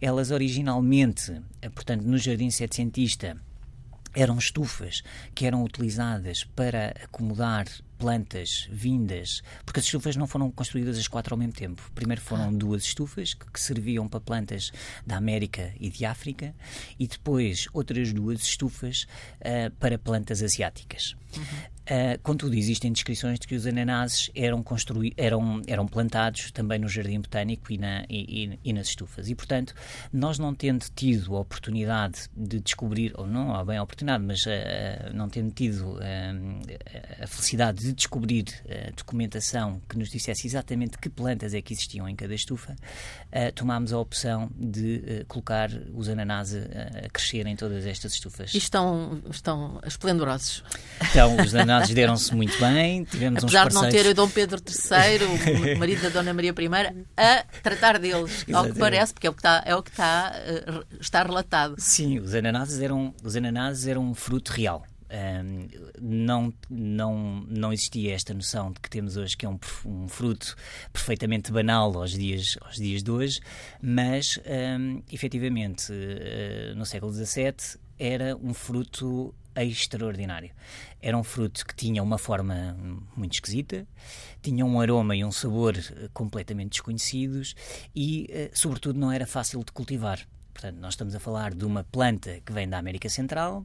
Elas 0.00 0.30
originalmente, 0.30 1.40
eh, 1.62 1.70
portanto, 1.70 2.02
no 2.02 2.18
Jardim 2.18 2.50
Setecentista, 2.50 3.36
eram 4.14 4.36
estufas 4.36 5.02
que 5.34 5.46
eram 5.46 5.64
utilizadas 5.64 6.44
para 6.44 6.88
acomodar 7.02 7.66
plantas 8.00 8.66
vindas, 8.72 9.42
porque 9.66 9.78
as 9.78 9.84
estufas 9.84 10.16
não 10.16 10.26
foram 10.26 10.50
construídas 10.50 10.98
as 10.98 11.06
quatro 11.06 11.34
ao 11.34 11.38
mesmo 11.38 11.52
tempo. 11.52 11.92
Primeiro 11.94 12.22
foram 12.22 12.48
ah. 12.48 12.52
duas 12.52 12.82
estufas 12.82 13.34
que, 13.34 13.44
que, 13.50 13.60
serviam 13.60 14.08
para 14.08 14.20
plantas 14.20 14.72
da 15.06 15.18
América 15.18 15.74
e 15.78 15.90
de 15.90 16.06
África, 16.06 16.54
e 16.98 17.06
depois 17.06 17.68
outras 17.74 18.10
duas 18.14 18.40
estufas 18.40 19.06
uh, 19.40 19.70
para 19.78 19.98
plantas 19.98 20.42
asiáticas. 20.42 21.14
Uhum. 21.36 21.80
Uh, 21.90 22.16
contudo, 22.22 22.54
existem 22.54 22.92
descrições 22.92 23.40
de 23.40 23.48
que 23.48 23.54
os 23.54 23.66
ananases 23.66 24.30
eram, 24.32 24.62
construí 24.62 25.12
eram, 25.16 25.60
eram 25.66 25.88
plantados 25.88 26.52
também 26.52 26.78
no 26.78 26.88
jardim 26.88 27.20
botânico 27.20 27.72
e, 27.72 27.78
na, 27.78 28.04
e, 28.08 28.44
e, 28.44 28.60
e, 28.62 28.72
nas 28.72 28.88
estufas. 28.88 29.28
E, 29.28 29.34
portanto, 29.34 29.74
nós 30.12 30.38
não 30.38 30.54
tendo 30.54 30.86
tido 30.94 31.36
a 31.36 31.40
oportunidade 31.40 32.28
de 32.36 32.60
descobrir, 32.60 33.12
ou 33.16 33.26
não 33.26 33.56
há 33.56 33.64
bem 33.64 33.76
a 33.76 33.82
oportunidade, 33.82 34.22
mas 34.22 34.46
uh, 34.46 35.12
não 35.12 35.28
tendo 35.28 35.50
tido 35.50 35.98
a 37.20 37.26
felicidade 37.26 37.82
de 37.82 37.89
de 37.90 37.96
descobrir 37.96 38.44
uh, 38.64 38.94
documentação 38.96 39.80
que 39.88 39.98
nos 39.98 40.08
dissesse 40.08 40.46
exatamente 40.46 40.98
que 40.98 41.08
plantas 41.08 41.54
é 41.54 41.60
que 41.60 41.72
existiam 41.72 42.08
em 42.08 42.14
cada 42.14 42.34
estufa, 42.34 42.72
uh, 42.72 43.52
tomámos 43.54 43.92
a 43.92 43.98
opção 43.98 44.50
de 44.56 45.22
uh, 45.22 45.26
colocar 45.26 45.70
os 45.94 46.08
ananases 46.08 46.64
a 47.04 47.08
crescer 47.08 47.46
em 47.46 47.56
todas 47.56 47.84
estas 47.86 48.14
estufas. 48.14 48.54
E 48.54 48.58
estão, 48.58 49.20
estão 49.30 49.80
esplendorosos. 49.86 50.64
Então, 51.10 51.36
os 51.36 51.54
ananases 51.54 51.94
deram-se 51.94 52.34
muito 52.34 52.58
bem, 52.58 53.04
tivemos 53.04 53.44
Apesar 53.44 53.66
uns 53.66 53.74
de 53.74 53.74
não 53.74 53.90
ter 53.90 54.06
o 54.06 54.14
Dom 54.14 54.28
Pedro 54.28 54.60
III, 54.60 55.74
o 55.74 55.78
marido 55.78 56.02
da 56.02 56.08
Dona 56.08 56.32
Maria 56.32 56.54
I, 56.56 57.04
a 57.16 57.44
tratar 57.62 57.98
deles, 57.98 58.44
ao 58.52 58.64
que 58.64 58.78
parece, 58.78 59.12
porque 59.12 59.26
é 59.26 59.30
o 59.30 59.32
que 59.32 59.40
está, 59.40 59.62
é 59.64 59.74
o 59.74 59.82
que 59.82 59.90
está, 59.90 60.32
está 61.00 61.22
relatado. 61.22 61.74
Sim, 61.78 62.18
os 62.20 62.34
ananases 62.34 62.80
eram, 62.80 63.14
os 63.22 63.36
ananases 63.36 63.86
eram 63.86 64.02
um 64.02 64.14
fruto 64.14 64.52
real. 64.52 64.84
Não, 66.00 66.52
não, 66.68 67.44
não 67.48 67.72
existia 67.72 68.14
esta 68.14 68.32
noção 68.32 68.72
de 68.72 68.80
que 68.80 68.88
temos 68.88 69.16
hoje, 69.16 69.36
que 69.36 69.44
é 69.44 69.48
um, 69.48 69.58
um 69.84 70.08
fruto 70.08 70.54
perfeitamente 70.92 71.50
banal 71.50 71.96
aos 71.96 72.12
dias, 72.12 72.56
aos 72.60 72.76
dias 72.76 73.02
de 73.02 73.10
hoje, 73.10 73.40
mas 73.82 74.38
um, 74.78 75.02
efetivamente 75.12 75.92
uh, 75.92 76.76
no 76.76 76.86
século 76.86 77.12
XVII 77.12 77.80
era 77.98 78.36
um 78.36 78.54
fruto 78.54 79.34
extraordinário. 79.54 80.50
Era 81.02 81.16
um 81.18 81.24
fruto 81.24 81.66
que 81.66 81.74
tinha 81.74 82.02
uma 82.02 82.18
forma 82.18 82.76
muito 83.16 83.34
esquisita, 83.34 83.86
tinha 84.40 84.64
um 84.64 84.80
aroma 84.80 85.14
e 85.16 85.24
um 85.24 85.32
sabor 85.32 85.74
completamente 86.14 86.72
desconhecidos 86.72 87.54
e, 87.94 88.30
uh, 88.30 88.56
sobretudo, 88.56 88.98
não 88.98 89.10
era 89.10 89.26
fácil 89.26 89.62
de 89.64 89.72
cultivar. 89.72 90.26
Portanto, 90.60 90.78
nós 90.78 90.92
estamos 90.92 91.14
a 91.14 91.18
falar 91.18 91.54
de 91.54 91.64
uma 91.64 91.82
planta 91.84 92.38
que 92.44 92.52
vem 92.52 92.68
da 92.68 92.76
América 92.76 93.08
Central, 93.08 93.64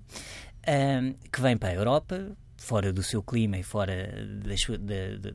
um, 0.65 1.13
que 1.29 1.41
vem 1.41 1.57
para 1.57 1.73
a 1.73 1.75
Europa, 1.75 2.37
fora 2.55 2.93
do 2.93 3.03
seu 3.03 3.21
clima 3.21 3.57
e 3.57 3.63
fora 3.63 4.25
das, 4.41 4.65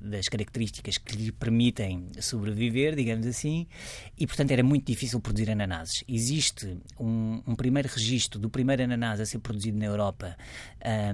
das, 0.01 0.27
características 0.31 0.97
que 0.97 1.17
lhe 1.17 1.31
permitem 1.31 2.09
sobreviver, 2.19 2.97
digamos 2.97 3.27
assim, 3.27 3.67
e 4.17 4.27
portanto 4.27 4.53
era 4.53 4.63
muito 4.63 4.87
difícil 4.87 5.21
produzir 5.21 5.51
ananases. 5.51 6.03
Existe 6.09 6.79
um, 6.99 7.43
um 7.47 7.55
primeiro 7.55 7.91
registro 7.91 8.41
do 8.41 8.49
primeiro 8.49 8.83
ananás 8.83 9.21
a 9.21 9.27
ser 9.27 9.41
produzido 9.41 9.77
na 9.77 9.85
Europa, 9.85 10.39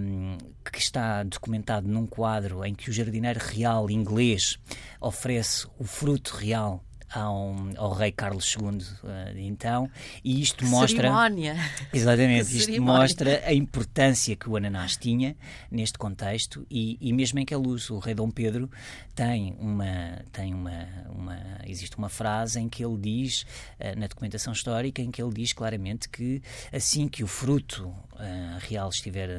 um, 0.01 0.39
que 0.71 0.79
está 0.79 1.25
documentado 1.25 1.89
num 1.89 2.07
quadro 2.07 2.65
em 2.65 2.73
que 2.73 2.89
o 2.89 2.93
jardineiro 2.93 3.41
real 3.41 3.91
inglês 3.91 4.61
oferece 5.01 5.67
o 5.77 5.83
fruto 5.83 6.37
real 6.37 6.85
ao, 7.13 7.55
ao 7.77 7.93
rei 7.93 8.11
Carlos 8.11 8.55
II 8.55 8.79
uh, 8.79 9.39
então 9.39 9.89
e 10.25 10.41
isto 10.41 10.65
mostra 10.67 11.03
cerimónia. 11.03 11.57
Exatamente 11.93 12.57
isto 12.57 12.83
mostra 12.83 13.43
a 13.47 13.53
importância 13.53 14.35
que 14.37 14.49
o 14.49 14.57
ananás 14.57 14.97
tinha 14.97 15.37
neste 15.71 15.99
contexto 15.99 16.67
e, 16.71 16.99
e 17.01 17.13
mesmo 17.13 17.39
em 17.39 17.45
que 17.45 17.55
a 17.55 17.59
luz 17.59 17.91
o 17.91 17.99
rei 17.99 18.15
Dom 18.15 18.31
Pedro 18.31 18.71
tem 19.15 19.55
uma 19.59 20.23
tem 20.33 20.53
uma, 20.53 20.87
uma 21.09 21.39
existe 21.65 21.97
uma 21.97 22.09
frase 22.09 22.61
em 22.61 22.69
que 22.69 22.85
ele 22.85 22.97
diz 22.99 23.43
uh, 23.43 23.99
na 23.99 24.07
documentação 24.07 24.53
histórica 24.53 25.01
em 25.01 25.11
que 25.11 25.23
ele 25.23 25.33
diz 25.33 25.53
claramente 25.53 26.09
que 26.09 26.43
assim 26.73 27.09
que 27.09 27.23
o 27.23 27.27
fruto 27.27 27.87
uh, 27.87 28.59
real 28.61 28.89
estiver 28.89 29.31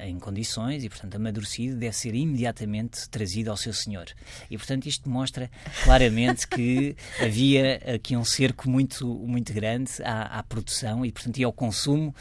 em 0.00 0.18
condições 0.18 0.84
e 0.84 0.88
portanto 0.88 1.14
amadurecido 1.14 1.76
deve 1.76 1.96
ser 1.96 2.14
imediatamente 2.14 3.08
trazido 3.08 3.50
ao 3.50 3.56
seu 3.56 3.72
senhor. 3.72 4.06
E 4.50 4.56
portanto 4.56 4.86
isto 4.86 5.08
mostra 5.08 5.50
claramente 5.84 6.46
que 6.46 6.91
havia 7.20 7.76
aqui 7.94 8.16
um 8.16 8.24
cerco 8.24 8.68
muito, 8.68 9.06
muito 9.06 9.52
grande 9.52 9.90
à, 10.02 10.38
à 10.38 10.42
produção 10.42 11.04
e, 11.04 11.12
portanto, 11.12 11.38
e 11.38 11.44
ao 11.44 11.52
consumo 11.52 12.14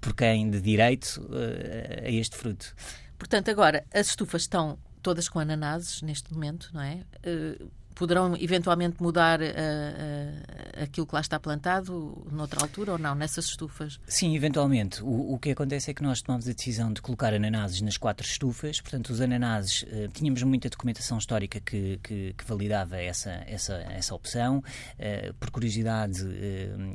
por 0.00 0.14
quem 0.14 0.50
de 0.50 0.60
direito 0.60 1.20
uh, 1.30 2.06
a 2.06 2.10
este 2.10 2.36
fruto. 2.36 2.74
Portanto, 3.18 3.50
agora, 3.50 3.84
as 3.92 4.08
estufas 4.08 4.42
estão 4.42 4.78
todas 5.02 5.28
com 5.28 5.38
ananases 5.38 6.02
neste 6.02 6.32
momento, 6.32 6.70
não 6.72 6.82
é? 6.82 7.04
Uh, 7.26 7.70
poderão 7.94 8.36
eventualmente 8.38 9.02
mudar 9.02 9.40
uh, 9.40 9.44
uh, 9.44 10.82
aquilo 10.82 11.06
que 11.06 11.14
lá 11.14 11.20
está 11.20 11.38
plantado 11.38 12.26
noutra 12.30 12.60
altura 12.60 12.92
ou 12.92 12.98
não, 12.98 13.14
nessas 13.14 13.46
estufas? 13.46 14.00
Sim, 14.06 14.34
eventualmente. 14.34 15.02
O, 15.02 15.34
o 15.34 15.38
que 15.38 15.50
acontece 15.50 15.90
é 15.90 15.94
que 15.94 16.02
nós 16.02 16.22
tomamos 16.22 16.48
a 16.48 16.52
decisão 16.52 16.92
de 16.92 17.00
colocar 17.00 17.32
ananases 17.32 17.80
nas 17.80 17.96
quatro 17.96 18.26
estufas, 18.26 18.80
portanto, 18.80 19.10
os 19.10 19.20
ananases, 19.20 19.82
uh, 19.82 20.08
tínhamos 20.12 20.42
muita 20.42 20.68
documentação 20.68 21.18
histórica 21.18 21.60
que, 21.60 21.98
que, 22.02 22.34
que 22.36 22.44
validava 22.44 22.96
essa, 22.96 23.42
essa, 23.46 23.74
essa 23.74 24.14
opção. 24.14 24.62
por 25.38 25.50
curiosidade, 25.50 26.22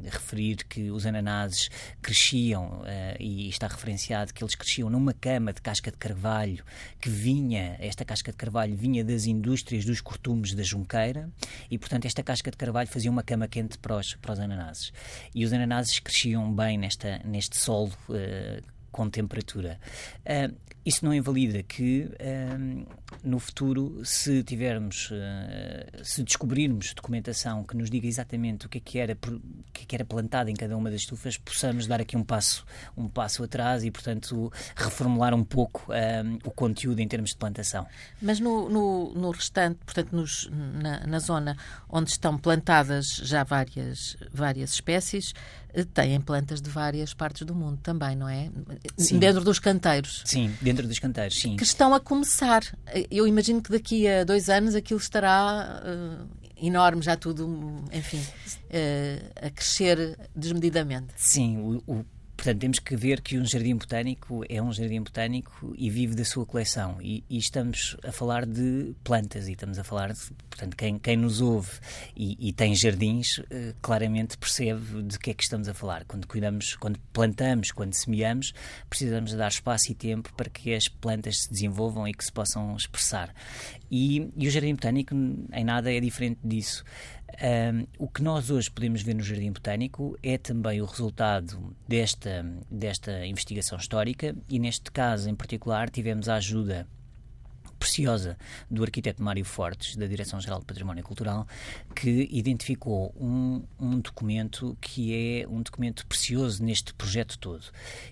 referir 0.04 0.58
que 0.68 0.90
os 0.92 1.06
ananases 1.06 1.70
cresciam, 2.02 2.82
e 3.20 3.50
está 3.50 3.68
referenciado 3.68 4.34
que 4.34 4.44
eles 4.44 4.56
cresciam 4.56 4.90
numa 4.90 5.14
cama 5.14 5.54
de 5.54 5.62
casca 5.62 5.92
de 5.92 5.98
carvalho 5.98 6.64
que 7.00 7.10
vinha, 7.10 7.76
esta 7.80 8.06
casca 8.06 8.32
de 8.32 8.38
carvalho 8.38 8.76
vinha 8.76 9.04
das 9.04 9.26
indústrias 9.26 9.86
dos 9.86 10.02
cortumes 10.02 10.54
da 10.54 10.64
E, 11.70 11.78
portanto, 11.78 12.06
esta 12.06 12.24
casca 12.24 12.50
de 12.50 12.58
carvalho 12.58 12.88
fazia 12.88 13.12
uma 13.12 13.24
cama 13.24 13.48
quente 13.48 13.78
para 13.78 13.98
os, 13.98 14.16
para 14.16 14.34
os 14.34 14.40
ananases. 14.40 14.92
E 15.36 15.46
os 15.46 15.54
ananases 15.54 16.00
cresciam 16.00 16.54
bem 16.54 16.78
nesta, 16.78 17.20
neste 17.24 17.58
solo 17.58 17.92
uh, 18.10 18.77
com 18.92 19.10
temperatura. 19.10 19.80
Uh, 20.26 20.56
isso 20.86 21.04
não 21.04 21.14
invalida 21.14 21.62
que 21.64 22.04
uh, 22.04 22.88
no 23.22 23.40
futuro, 23.40 24.02
se 24.06 24.42
tivermos, 24.42 25.12
uh, 25.12 26.04
se 26.04 26.24
descobrirmos 26.24 26.94
documentação 26.94 27.64
que 27.64 27.76
nos 27.76 27.90
diga 27.90 28.08
exatamente 28.08 28.66
o 28.66 28.70
que 28.70 28.78
é 28.78 28.82
que 28.82 28.98
era, 28.98 29.14
o 29.14 29.40
que, 29.74 29.84
é 29.84 29.86
que 29.86 29.96
era 29.96 30.06
plantado 30.06 30.50
em 30.50 30.56
cada 30.56 30.78
uma 30.78 30.90
das 30.90 31.02
estufas, 31.02 31.38
possamos 31.38 31.88
dar 31.88 32.00
aqui 32.00 32.16
um 32.16 32.24
passo, 32.24 32.66
um 32.96 33.10
passo 33.10 33.44
atrás 33.44 33.84
e, 33.84 33.92
portanto, 33.92 34.52
reformular 34.76 35.34
um 35.34 35.44
pouco 35.44 35.88
o 36.46 36.52
conteúdo 36.52 37.00
em 37.00 37.08
termos 37.08 37.32
de 37.32 37.38
plantação. 37.38 37.86
Mas 38.22 38.40
no, 38.40 38.70
no, 38.70 39.14
no 39.14 39.32
restante, 39.32 39.80
portanto, 39.86 40.16
nos, 40.16 40.50
na, 40.52 41.06
na 41.06 41.20
zona 41.20 41.58
onde 41.90 42.12
estão 42.12 42.38
plantadas 42.38 43.08
já 43.24 43.44
várias, 43.44 44.16
várias 44.32 44.72
espécies, 44.72 45.34
têm 45.86 46.20
plantas 46.20 46.62
de 46.62 46.70
várias 46.70 47.14
partes 47.14 47.46
do 47.46 47.54
mundo 47.54 47.80
também, 47.82 48.16
não 48.16 48.28
é? 48.28 48.50
Sim. 48.98 49.20
Dentro 49.20 49.44
dos 49.44 49.60
canteiros. 49.60 50.24
Sim, 50.26 50.54
dentro 50.62 50.88
dos 50.88 51.00
canteiros, 51.00 51.40
sim. 51.40 51.56
Que 51.56 51.64
estão 51.64 51.94
a 51.94 52.00
começar. 52.00 52.64
Eu 53.10 53.28
imagino 53.28 53.62
que 53.62 53.72
daqui 53.72 54.08
a 54.08 54.24
dois 54.24 54.50
anos 54.50 54.76
aquilo 54.76 55.00
estará 55.00 55.82
uh, 55.84 56.28
enorme, 56.62 57.02
já 57.02 57.16
tudo, 57.16 57.84
enfim, 57.92 58.20
uh, 58.20 59.46
a 59.48 59.50
crescer 59.50 60.18
desmedidamente. 60.36 61.14
Sim, 61.16 61.58
o, 61.58 61.84
o 61.88 62.06
Portanto, 62.38 62.60
temos 62.60 62.78
que 62.78 62.96
ver 62.96 63.20
que 63.22 63.38
um 63.38 63.44
jardim 63.44 63.76
botânico 63.76 64.44
é 64.48 64.62
um 64.62 64.72
jardim 64.72 65.02
botânico 65.02 65.74
e 65.76 65.90
vive 65.90 66.14
da 66.14 66.24
sua 66.24 66.46
coleção. 66.46 67.02
E, 67.02 67.24
e 67.28 67.38
estamos 67.40 67.98
a 68.04 68.12
falar 68.12 68.46
de 68.46 68.96
plantas 69.04 69.48
e 69.48 69.54
estamos 69.54 69.80
a 69.80 69.84
falar 69.84 70.14
de. 70.14 70.20
Portanto, 70.48 70.78
quem, 70.78 71.00
quem 71.00 71.18
nos 71.18 71.42
ouve 71.42 71.72
e, 72.16 72.50
e 72.50 72.54
tem 72.54 72.76
jardins, 72.76 73.42
eh, 73.50 73.74
claramente 73.82 74.38
percebe 74.38 75.02
de 75.04 75.18
que 75.18 75.32
é 75.32 75.34
que 75.34 75.44
estamos 75.44 75.68
a 75.68 75.74
falar. 75.74 76.06
Quando 76.06 76.28
cuidamos, 76.28 76.76
quando 76.76 77.00
plantamos, 77.12 77.72
quando 77.72 77.94
semeamos, 77.94 78.54
precisamos 78.88 79.34
dar 79.34 79.50
espaço 79.50 79.92
e 79.92 79.96
tempo 79.96 80.32
para 80.36 80.50
que 80.50 80.74
as 80.74 80.88
plantas 80.88 81.44
se 81.44 81.50
desenvolvam 81.50 82.08
e 82.08 82.14
que 82.14 82.24
se 82.24 82.32
possam 82.32 82.76
expressar. 82.76 83.34
E, 83.90 84.32
e 84.36 84.48
o 84.48 84.52
jardim 84.52 84.74
botânico, 84.74 85.16
em 85.16 85.64
nada, 85.64 85.92
é 85.92 86.00
diferente 86.00 86.40
disso. 86.44 86.84
Um, 87.40 87.86
o 88.00 88.08
que 88.08 88.24
nós 88.24 88.50
hoje 88.50 88.72
podemos 88.72 89.02
ver 89.02 89.14
no 89.14 89.22
Jardim 89.22 89.52
Botânico 89.52 90.18
é 90.24 90.38
também 90.38 90.82
o 90.82 90.86
resultado 90.86 91.76
desta, 91.88 92.44
desta 92.72 93.26
investigação 93.28 93.78
histórica 93.78 94.36
e, 94.50 94.58
neste 94.58 94.92
caso 94.92 95.30
em 95.30 95.36
particular, 95.36 95.90
tivemos 95.90 96.30
a 96.30 96.36
ajuda 96.36 96.88
preciosa 97.78 98.38
do 98.70 98.84
arquiteto 98.84 99.22
Mário 99.22 99.46
Fortes, 99.46 99.96
da 99.96 100.08
Direção-Geral 100.08 100.60
de 100.60 100.66
Património 100.66 101.04
Cultural, 101.04 101.48
que 101.96 102.28
identificou 102.32 103.14
um, 103.20 103.64
um, 103.80 104.00
documento 104.00 104.76
que 104.82 105.14
é 105.14 105.48
um 105.48 105.62
documento 105.62 106.06
precioso 106.08 106.64
neste 106.64 106.94
projeto 106.94 107.38
todo, 107.38 107.66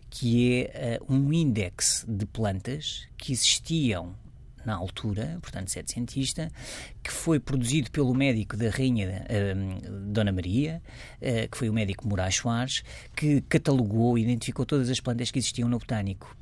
que 0.09 0.69
é 0.71 0.99
uh, 1.01 1.13
um 1.13 1.33
índex 1.33 2.05
de 2.07 2.25
plantas 2.27 3.07
que 3.17 3.31
existiam 3.31 4.15
na 4.65 4.75
altura, 4.75 5.37
portanto 5.41 5.69
setecentista, 5.69 6.51
que 7.03 7.11
foi 7.11 7.39
produzido 7.39 7.91
pelo 7.91 8.13
médico 8.13 8.57
da 8.57 8.69
Rainha 8.69 9.25
uh, 9.29 10.11
Dona 10.11 10.31
Maria, 10.31 10.81
uh, 11.21 11.49
que 11.49 11.57
foi 11.57 11.69
o 11.69 11.73
médico 11.73 12.07
Moraes 12.07 12.35
Soares, 12.35 12.83
que 13.15 13.41
catalogou 13.41 14.17
e 14.17 14.23
identificou 14.23 14.65
todas 14.65 14.89
as 14.89 14.99
plantas 14.99 15.31
que 15.31 15.39
existiam 15.39 15.69
no 15.69 15.79
botânico 15.79 16.35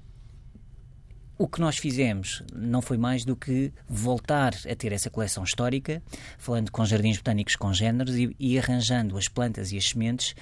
o 1.44 1.48
que 1.50 1.60
nós 1.60 1.78
fizemos 1.78 2.42
não 2.56 2.82
foi 2.82 2.98
mais 2.98 3.26
do 3.26 3.36
que 3.36 3.74
voltar 3.86 4.54
a 4.66 4.74
ter 4.74 4.94
essa 4.94 5.10
coleção 5.10 5.44
histórica, 5.44 6.02
falando 6.38 6.72
com 6.72 6.86
jardins 6.86 7.18
botânicos 7.18 7.58
congêneres 7.58 8.16
e, 8.16 8.34
e 8.40 8.58
arranjando 8.58 9.18
as 9.18 9.28
plantas 9.28 9.74
e 9.74 9.78
as 9.78 9.90
sementes 9.90 10.36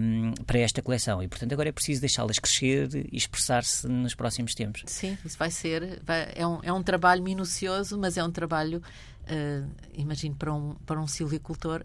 um, 0.00 0.32
para 0.46 0.58
esta 0.60 0.80
coleção. 0.80 1.22
E, 1.22 1.28
portanto, 1.28 1.52
agora 1.52 1.68
é 1.68 1.72
preciso 1.72 2.00
deixá-las 2.00 2.38
crescer 2.38 2.88
e 3.12 3.14
expressar-se 3.14 3.86
nos 3.86 4.14
próximos 4.14 4.54
tempos. 4.54 4.82
Sim, 4.86 5.18
isso 5.26 5.36
vai 5.36 5.50
ser. 5.50 6.00
Vai, 6.06 6.32
é, 6.34 6.46
um, 6.46 6.60
é 6.62 6.72
um 6.72 6.82
trabalho 6.82 7.22
minucioso, 7.22 7.98
mas 7.98 8.16
é 8.16 8.24
um 8.24 8.30
trabalho, 8.30 8.82
uh, 9.24 9.70
imagino, 9.92 10.36
para 10.36 10.54
um, 10.54 10.74
para 10.86 10.98
um 10.98 11.06
silvicultor 11.06 11.84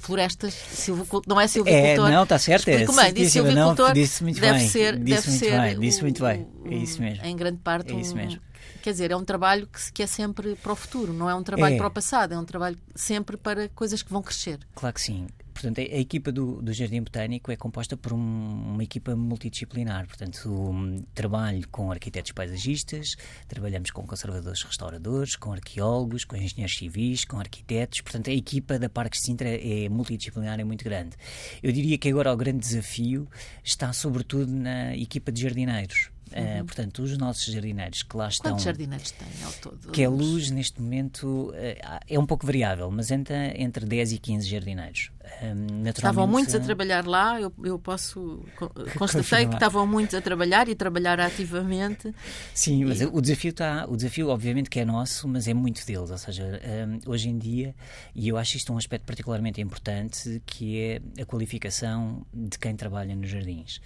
florestas, 0.00 0.54
silvicultor, 0.54 1.28
não 1.28 1.40
é 1.40 1.46
silvicultor. 1.46 2.08
É, 2.08 2.10
não, 2.10 2.22
está 2.22 2.38
certo. 2.38 2.68
é, 2.68 2.86
bem, 2.86 3.12
disse 3.12 3.30
silvicultor, 3.32 3.86
não, 3.86 3.94
disse 3.94 4.22
muito 4.22 4.40
deve 4.40 4.58
bem, 4.58 4.68
ser, 4.68 4.98
disse 4.98 5.04
deve 5.04 5.28
muito 5.28 5.38
ser 5.38 5.60
bem, 5.60 5.80
disse 5.80 6.02
muito 6.02 6.22
bem, 6.22 6.46
é 6.64 6.74
isso 6.74 7.00
mesmo. 7.00 7.24
Em 7.24 7.36
grande 7.36 7.58
parte, 7.58 7.92
é 7.92 7.96
isso 7.96 8.14
mesmo. 8.14 8.40
quer 8.82 8.92
dizer, 8.92 9.10
é 9.10 9.16
um 9.16 9.24
trabalho 9.24 9.66
que, 9.66 9.92
que, 9.92 10.02
é 10.02 10.06
sempre 10.06 10.56
para 10.56 10.72
o 10.72 10.76
futuro, 10.76 11.12
não 11.12 11.28
é 11.28 11.34
um 11.34 11.42
trabalho 11.42 11.74
É. 11.74 11.78
para 11.78 11.86
o 11.86 11.90
passado, 11.90 12.32
é 12.32 12.38
um 12.38 12.44
trabalho 12.44 12.78
sempre 12.94 13.36
para 13.36 13.68
coisas 13.68 14.02
que 14.02 14.10
vão 14.10 14.22
crescer. 14.22 14.58
Claro 14.74 14.94
que 14.94 15.02
sim. 15.02 15.26
Portanto, 15.60 15.78
a, 15.78 15.82
a 15.94 15.98
equipa 15.98 16.32
do, 16.32 16.62
do 16.62 16.72
Jardim 16.72 17.02
Botânico 17.02 17.52
é 17.52 17.56
composta 17.56 17.96
por 17.96 18.12
um- 18.14 18.72
uma 18.72 18.82
equipa 18.82 19.14
multidisciplinar. 19.14 20.06
Portanto, 20.06 20.48
um, 20.50 21.02
trabalho 21.14 21.68
com 21.68 21.92
arquitetos 21.92 22.32
paisagistas, 22.32 23.14
trabalhamos 23.46 23.90
com 23.90 24.06
conservadores 24.06 24.62
restauradores, 24.62 25.36
com 25.36 25.52
arqueólogos, 25.52 26.24
com 26.24 26.34
engenheiros 26.36 26.76
civis, 26.76 27.24
com 27.26 27.38
arquitetos. 27.38 28.00
Portanto, 28.00 28.30
a 28.30 28.32
equipa 28.32 28.78
da 28.78 28.88
Parques 28.88 29.20
de 29.20 29.26
Sintra 29.26 29.48
é 29.50 29.88
multidisciplinar, 29.88 30.58
é 30.58 30.64
muito 30.64 30.82
grande. 30.82 31.14
Eu 31.62 31.72
diria 31.72 31.98
que 31.98 32.08
agora 32.08 32.32
o 32.32 32.36
grande 32.36 32.60
desafio 32.60 33.28
está 33.62 33.92
sobretudo 33.92 34.50
na 34.50 34.96
equipa 34.96 35.30
de 35.30 35.42
jardineiros. 35.42 36.08
Uh, 36.32 36.64
portanto, 36.64 37.02
os 37.02 37.16
nossos 37.18 37.44
jardineiros 37.52 38.02
que 38.02 38.16
lá 38.16 38.28
estão 38.28 38.52
Quantos 38.52 38.64
jardineiros 38.64 39.10
tem 39.12 39.28
ao 39.44 39.52
todo? 39.54 39.90
que 39.90 40.04
a 40.04 40.08
luz 40.08 40.50
neste 40.50 40.80
momento 40.80 41.52
eh, 41.56 41.80
é 42.08 42.18
um 42.18 42.24
pouco 42.26 42.46
variável, 42.46 42.90
mas 42.90 43.10
entra 43.10 43.52
entre 43.60 43.84
10 43.84 44.12
e 44.12 44.18
15 44.18 44.48
jardineiros. 44.48 45.10
Um, 45.42 45.88
Estavam 45.88 46.26
muitos 46.26 46.54
a 46.54 46.60
trabalhar 46.60 47.06
lá, 47.06 47.40
eu, 47.40 47.52
eu 47.64 47.78
posso. 47.78 48.44
co- 48.56 48.70
Constatei 48.98 49.46
que 49.46 49.54
estavam 49.54 49.86
muitos 49.86 50.14
a 50.14 50.20
trabalhar 50.20 50.68
e 50.68 50.74
trabalhar 50.74 51.18
ativamente. 51.20 52.12
Sim, 52.54 52.84
mas 52.84 53.00
o 53.00 53.20
desafio 53.20 53.50
está, 53.50 53.86
o 53.88 53.96
desafio 53.96 54.28
obviamente 54.28 54.68
que 54.70 54.80
é 54.80 54.84
nosso, 54.84 55.26
mas 55.28 55.46
é 55.48 55.54
muito 55.54 55.84
deles, 55.86 56.10
ou 56.10 56.18
seja, 56.18 56.60
um, 57.06 57.10
hoje 57.10 57.28
em 57.28 57.38
dia, 57.38 57.74
e 58.14 58.28
eu 58.28 58.36
acho 58.36 58.56
isto 58.56 58.72
um 58.72 58.76
aspecto 58.78 59.04
particularmente 59.04 59.60
importante, 59.60 60.42
que 60.46 60.78
é 61.16 61.22
a 61.22 61.24
qualificação 61.24 62.24
de 62.34 62.58
quem 62.58 62.74
trabalha 62.76 63.14
nos 63.14 63.28
jardins. 63.28 63.80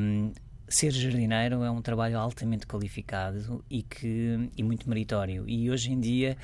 Um, 0.00 0.32
Ser 0.72 0.90
jardineiro 0.90 1.62
é 1.62 1.70
um 1.70 1.82
trabalho 1.82 2.18
altamente 2.18 2.66
qualificado 2.66 3.62
e, 3.68 3.82
que, 3.82 4.48
e 4.56 4.62
muito 4.62 4.88
meritório. 4.88 5.44
E 5.46 5.70
hoje 5.70 5.92
em 5.92 6.00
dia 6.00 6.34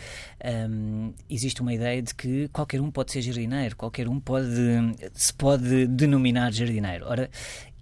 um, 0.70 1.14
existe 1.30 1.62
uma 1.62 1.72
ideia 1.72 2.02
de 2.02 2.14
que 2.14 2.46
qualquer 2.48 2.78
um 2.82 2.90
pode 2.90 3.10
ser 3.10 3.22
jardineiro, 3.22 3.74
qualquer 3.74 4.06
um 4.06 4.20
pode, 4.20 4.46
se 5.14 5.32
pode 5.32 5.86
denominar 5.86 6.52
jardineiro. 6.52 7.06
Ora, 7.06 7.30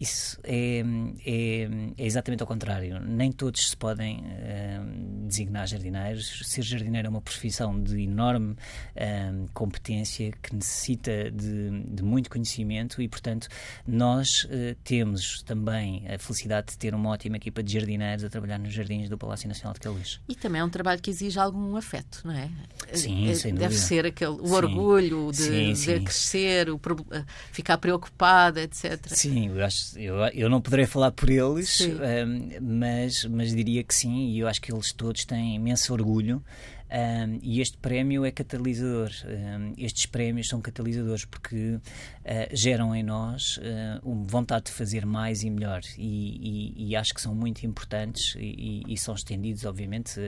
isso 0.01 0.39
é, 0.45 0.83
é, 1.25 1.63
é 1.97 2.05
exatamente 2.07 2.43
ao 2.43 2.47
contrário. 2.47 3.01
Nem 3.01 3.33
todos 3.33 3.71
se 3.71 3.77
podem 3.77 4.23
eh, 4.27 4.81
designar 5.27 5.67
jardineiros. 5.67 6.43
Ser 6.45 6.63
jardineiro 6.63 7.07
é 7.07 7.11
uma 7.11 7.21
profissão 7.21 7.81
de 7.81 8.01
enorme 8.03 8.57
eh, 8.95 9.33
competência 9.55 10.33
que 10.43 10.55
necessita 10.55 11.31
de, 11.31 11.83
de 11.89 12.03
muito 12.03 12.29
conhecimento 12.31 13.01
e, 13.01 13.09
portanto, 13.09 13.49
nós 13.87 14.47
eh, 14.51 14.77
temos 14.85 15.43
também 15.43 16.07
a 16.09 16.19
felicidade 16.19 16.69
de 16.73 16.79
ter 16.79 16.95
uma 16.95 17.11
ótima 17.11 17.37
equipa 17.37 17.63
de 17.63 17.73
jardineiros 17.73 18.25
a 18.25 18.29
trabalhar 18.29 18.59
nos 18.59 18.73
jardins 18.73 19.09
do 19.09 19.17
Palácio 19.17 19.49
Nacional 19.49 19.73
de 19.75 19.81
Queluz. 19.81 20.21
E 20.29 20.35
também 20.35 20.61
é 20.61 20.65
um 20.65 20.71
trabalho 20.71 21.01
que 21.01 21.11
exige 21.11 21.39
algum 21.39 21.77
afeto, 21.77 22.21
não 22.25 22.33
é? 22.35 22.51
Sim, 22.93 23.29
Eh, 23.31 23.35
sem 23.35 23.55
Deve 23.55 23.69
dúvida. 23.69 23.87
ser 23.87 24.07
aquele, 24.07 24.33
o 24.33 24.47
Sim. 24.47 24.53
orgulho 24.55 25.31
de, 25.31 25.37
Sim, 25.37 25.73
de 25.73 25.77
sim. 25.79 26.05
crescer, 26.05 26.69
o, 26.71 26.81
eh, 27.13 27.25
ficar 27.53 27.79
preocupada, 27.79 28.61
etc. 28.63 29.01
Sim, 29.09 29.49
eu, 29.49 29.65
acho, 29.65 29.86
eu, 29.97 30.17
eu 30.35 30.49
não 30.49 30.61
poderei 30.61 30.87
falar 30.87 31.13
por 31.13 31.29
eles, 31.31 31.69
Sim. 31.69 31.99
ehm, 32.03 32.59
mas, 32.61 33.25
mas 33.27 33.55
diria 33.55 33.85
que 33.85 33.95
sim, 33.95 34.31
e 34.31 34.39
eu 34.41 34.49
acho 34.49 34.61
que 34.61 34.73
eles 34.73 34.93
todos 34.93 35.25
têm 35.25 35.55
imenso 35.57 35.93
orgulho. 35.93 36.43
ehm, 36.89 37.39
e 37.43 37.61
este 37.61 37.77
prémio 37.79 38.25
é 38.25 38.31
catalisador. 38.31 39.11
Ehm, 39.27 39.73
estes 39.77 40.07
prémios 40.07 40.49
são 40.49 40.61
catalisadores 40.61 41.25
porque 41.25 41.79
eh, 42.25 42.49
geram 42.53 42.95
em 42.95 43.03
nós 43.03 43.59
eh, 43.63 43.99
uma 44.05 44.25
vontade 44.25 44.67
de 44.67 44.71
fazer 44.73 45.05
mais 45.05 45.43
e 45.43 45.51
melhor. 45.51 45.81
E, 45.99 46.73
e- 46.77 46.89
e 46.91 46.97
acho 46.97 47.13
que 47.13 47.21
são 47.21 47.35
muito 47.35 47.65
importantes 47.67 48.35
e, 48.39 48.83
e- 48.89 48.97
são 48.97 49.15
estendidos, 49.15 49.65
obviamente, 49.65 50.19
a, 50.21 50.23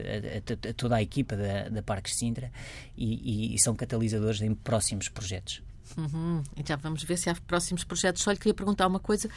a- 0.66 0.70
a 0.70 0.74
toda 0.74 0.96
a 0.96 1.02
equipa 1.02 1.36
da, 1.36 1.68
da 1.68 1.82
Parques 1.82 2.16
Sintra 2.18 2.50
e 2.96 3.54
são 3.60 3.74
catalisadores 3.76 4.40
em 4.42 4.52
próximos 4.54 5.08
projetos. 5.08 5.62
Uhum. 5.96 6.42
Já 6.64 6.77
vamos 6.77 7.03
ver 7.03 7.16
se 7.16 7.31
há 7.31 7.35
próximos 7.46 7.85
projetos. 7.85 8.22
Só 8.22 8.31
lhe 8.31 8.37
queria 8.37 8.55
perguntar 8.55 8.87
uma 8.87 9.01
coisa, 9.01 9.29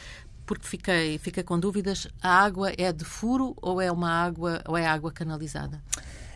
porque 0.45 0.67
fiquei, 0.67 1.17
fiquei 1.17 1.43
com 1.43 1.59
dúvidas. 1.59 2.07
A 2.21 2.43
água 2.43 2.71
é 2.77 2.91
de 2.91 3.05
furo 3.05 3.55
ou 3.61 3.81
é 3.81 3.91
uma 3.91 4.09
água 4.09 4.61
ou 4.67 4.77
é 4.77 4.85
água 4.85 5.11
canalizada? 5.11 5.81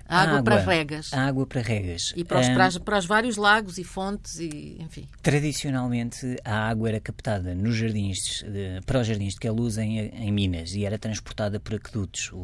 A 0.07 0.21
água, 0.21 0.43
para 0.43 0.59
regas. 0.61 1.13
A 1.13 1.21
água 1.25 1.47
para 1.47 1.61
regas. 1.61 2.13
E 2.15 2.23
para 2.23 2.39
os, 2.39 2.47
para, 2.49 2.65
as- 2.65 2.77
para 2.77 2.97
os 2.99 3.05
vários 3.05 3.37
lagos 3.37 3.77
e 3.79 3.83
fontes 3.83 4.39
e 4.39 4.77
enfim. 4.79 5.07
Tradicionalmente, 5.21 6.35
a 6.45 6.67
água 6.69 6.89
era 6.89 6.99
captada 6.99 7.55
nos 7.55 7.75
jardins, 7.75 8.43
de- 8.43 8.81
para 8.85 8.99
os 9.01 9.07
jardins 9.07 9.33
de 9.33 9.39
Queluz 9.39 9.77
em, 9.77 9.97
em 9.99 10.31
Minas 10.31 10.75
e 10.75 10.85
era 10.85 10.99
transportada 10.99 11.59
por 11.59 11.73
aquedutos. 11.75 12.29
O, 12.33 12.37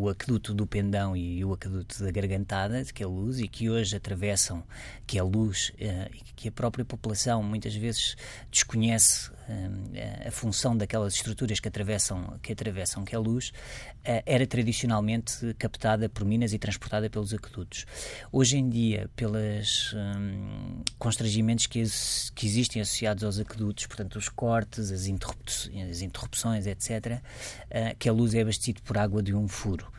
o 0.00 0.08
aqueduto 0.08 0.54
do 0.54 0.66
Pendão 0.66 1.16
e 1.16 1.44
o 1.44 1.52
aqueduto 1.52 2.02
da 2.02 2.10
Gargantada 2.10 2.82
de 2.82 2.92
Queluz 2.94 3.40
e 3.40 3.48
que 3.48 3.68
hoje 3.68 3.94
atravessam 3.96 4.62
Queluz 5.06 5.72
eh, 5.78 6.08
e 6.14 6.18
que 6.34 6.48
a 6.48 6.52
própria 6.52 6.84
população 6.84 7.42
muitas 7.42 7.74
vezes 7.74 8.16
desconhece 8.50 9.30
a 10.26 10.30
função 10.30 10.76
daquelas 10.76 11.14
estruturas 11.14 11.60
que 11.60 11.68
atravessam, 11.68 12.38
que 12.42 12.52
atravessam 12.52 13.04
Queluz, 13.04 13.52
eh, 14.04 14.22
era 14.26 14.46
tradicionalmente 14.46 15.54
captada 15.58 16.08
por 16.08 16.24
Minas 16.24 16.52
e 16.52 16.58
transportada 16.58 17.08
pelos 17.08 17.32
aquedutos. 17.32 17.86
Hoje 18.32 18.58
em 18.58 18.68
dia, 18.68 19.08
pelos 19.14 19.94
constrangimentos 20.98 21.66
que, 21.66 21.82
que 22.34 22.46
existem 22.46 22.82
associados 22.82 23.24
aos 23.24 23.38
aquedutos, 23.38 23.86
portanto, 23.86 24.16
os 24.16 24.28
cortes, 24.28 24.90
as 24.90 25.06
interrupções, 25.06 25.90
as 25.90 26.02
interrupções 26.02 26.66
etc., 26.66 27.20
eh, 27.70 27.94
que 27.98 28.08
a 28.08 28.12
luz 28.12 28.34
é 28.34 28.42
abastecido 28.42 28.82
por 28.82 28.98
água 28.98 29.22
de 29.22 29.34
um 29.34 29.48
furo. 29.48 29.90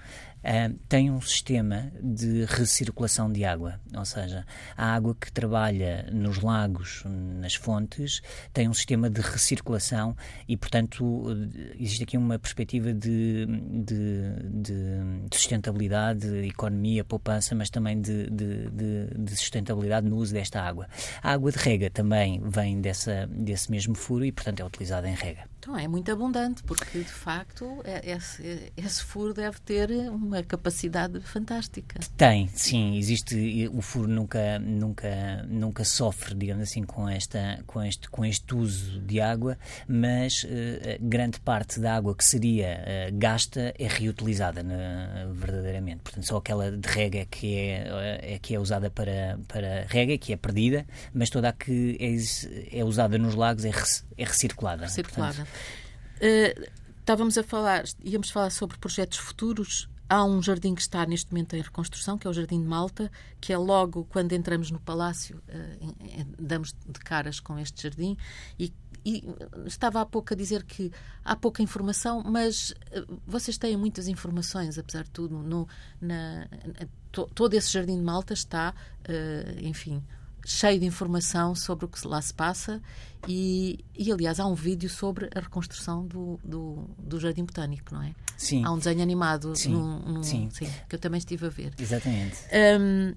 Ah, 0.44 0.72
tem 0.88 1.12
um 1.12 1.20
sistema 1.20 1.92
de 2.02 2.46
recirculação 2.46 3.30
de 3.32 3.44
água, 3.44 3.80
ou 3.96 4.06
seja, 4.06 4.46
a 4.78 4.94
água 4.94 5.14
que 5.20 5.32
trabalha 5.32 6.08
nos 6.12 6.40
lagos, 6.40 7.04
nas 7.06 7.56
fontes, 7.56 8.22
tem 8.54 8.70
um 8.70 8.74
sistema 8.74 9.10
de 9.10 9.20
recirculação 9.20 10.16
e, 10.48 10.56
portanto, 10.56 11.26
eh, 11.30 11.76
existe 11.80 12.04
aqui 12.04 12.16
uma 12.18 12.40
perspectiva 12.40 12.94
de, 12.94 13.46
de- 13.46 14.32
de- 14.62 15.28
de 15.30 15.36
sustentabilidade, 15.36 16.20
de 16.22 16.48
economia, 16.48 17.04
poupança, 17.04 17.54
mas 17.56 17.70
também 17.70 18.00
de- 18.00 18.30
de 18.30 19.36
sustentabilidade 19.36 20.08
no 20.08 20.16
uso 20.18 20.34
desta 20.34 20.62
água. 20.62 20.88
A 21.22 21.32
água 21.34 21.52
de 21.52 21.58
rega 21.58 21.90
também 21.90 22.40
vem 22.46 22.80
dessa, 22.80 23.28
desse 23.28 23.70
mesmo 23.70 23.96
furo 23.96 24.24
e, 24.24 24.32
portanto, 24.32 24.62
é 24.62 24.66
utilizada 24.66 25.10
em 25.10 25.16
rega. 25.16 25.42
Então 25.68 25.78
é 25.78 25.86
muito 25.86 26.10
abundante, 26.10 26.64
porque 26.64 27.00
de 27.00 27.04
facto 27.04 27.82
é- 27.84 28.12
esse, 28.12 28.72
esse 28.78 29.04
furo 29.04 29.34
deve 29.34 29.60
ter 29.60 29.92
uma 30.10 30.42
capacidade 30.42 31.20
fantástica. 31.20 32.00
Tem, 32.16 32.48
sim, 32.56 32.96
existe 32.96 33.70
o 33.74 33.82
furo 33.82 34.08
nunca 34.08 34.58
nunca 34.60 35.44
nunca 35.50 35.84
sofre, 35.84 36.34
digamos 36.36 36.64
assim, 36.64 36.84
com 36.84 37.10
esta 37.10 37.62
com 37.68 37.84
este 37.84 38.10
com 38.10 38.24
este 38.24 38.56
uso 38.56 39.02
de 39.02 39.20
água, 39.20 39.58
mas 39.90 40.46
eh, 40.48 40.98
grande 41.02 41.38
parte 41.42 41.82
da 41.82 41.96
água 41.98 42.16
que 42.16 42.24
seria 42.24 42.82
eh, 42.86 43.10
gasta 43.12 43.74
é 43.78 43.88
reutilizada 43.88 44.64
né, 44.64 45.28
verdadeiramente. 45.34 46.00
Portanto, 46.02 46.26
só 46.26 46.38
aquela 46.38 46.72
de 46.72 46.88
rega 46.88 47.20
é 47.20 47.26
que 47.26 47.56
é, 47.58 47.90
eh, 47.90 48.36
é 48.36 48.40
que 48.40 48.56
é 48.56 48.60
usada 48.60 48.90
para 48.90 49.38
para 49.50 49.86
rega, 49.90 50.18
que 50.18 50.32
é 50.32 50.38
perdida, 50.38 50.86
mas 51.14 51.30
toda 51.30 51.50
a 51.50 51.52
que 51.52 51.98
é, 52.00 52.80
é 52.80 52.86
usada 52.86 53.18
nos 53.18 53.36
lagos 53.36 53.66
é, 53.66 53.72
é 54.18 54.24
recirculada. 54.24 54.88
circulada. 54.88 55.34
Portanto, 55.36 55.57
Eh, 56.20 56.70
estávamos 57.00 57.38
a 57.38 57.44
falar, 57.44 57.84
íamos 58.04 58.30
falar 58.30 58.50
sobre 58.50 58.78
projetos 58.78 59.18
futuros. 59.18 59.90
Há 60.10 60.24
um 60.24 60.42
jardim 60.42 60.74
que 60.74 60.82
está 60.82 61.06
neste 61.06 61.32
momento 61.32 61.56
em 61.56 61.62
reconstrução, 61.62 62.18
que 62.18 62.26
é 62.26 62.30
o 62.30 62.34
Jardim 62.34 62.62
de 62.62 62.68
Malta, 62.68 63.12
que 63.42 63.52
é 63.52 63.58
logo 63.58 64.06
quando 64.06 64.32
entramos 64.32 64.72
no 64.72 64.80
palácio, 64.80 65.42
uh, 65.50 66.36
damos 66.40 66.74
de 66.88 67.00
caras 67.00 67.42
com 67.42 67.60
este 67.60 67.84
jardim 67.84 68.16
e, 68.58 68.74
e, 69.04 69.22
estava 69.66 70.00
há 70.00 70.06
pouco 70.06 70.34
a 70.34 70.38
dizer 70.38 70.64
que 70.64 70.94
há 71.26 71.36
pouca 71.36 71.62
informação, 71.62 72.24
mas 72.26 72.72
uh, 72.72 73.20
vocês 73.28 73.58
têm 73.58 73.76
muitas 73.76 74.08
informações, 74.08 74.78
apesar 74.78 75.04
de 75.04 75.12
tudo. 75.12 75.40
No, 75.40 75.68
na, 76.00 76.48
to, 77.12 77.30
todo 77.36 77.54
esse 77.54 77.70
Jardim 77.70 77.98
de 77.98 78.04
Malta 78.04 78.34
está, 78.34 78.74
enfim, 79.62 80.02
cheio 80.48 80.80
de 80.80 80.86
informação 80.86 81.54
sobre 81.54 81.84
o 81.84 81.88
que 81.90 82.08
lá 82.08 82.22
se 82.22 82.34
passa 82.34 82.82
e, 83.28 83.84
e 83.94 84.10
aliás, 84.10 84.40
há 84.40 84.46
um 84.46 84.56
vídeo 84.56 84.90
sobre 84.90 85.30
a 85.36 85.42
reconstrução 85.42 86.08
do, 86.08 86.40
do, 86.42 86.90
do 86.98 87.20
Jardim 87.20 87.44
Botânico, 87.44 87.94
não 87.94 88.02
é? 88.02 88.16
Sim. 88.38 88.64
Há 88.64 88.72
um 88.72 88.78
desenho 88.78 89.02
animado 89.02 89.54
sim, 89.58 89.74
num, 89.74 90.00
num, 90.00 90.24
sim. 90.24 90.50
sim. 90.52 90.72
que 90.88 90.96
eu 90.96 91.00
também 91.00 91.18
estive 91.18 91.48
a 91.48 91.50
ver. 91.50 91.74
Exatamente. 91.78 92.38
Um, 92.80 93.14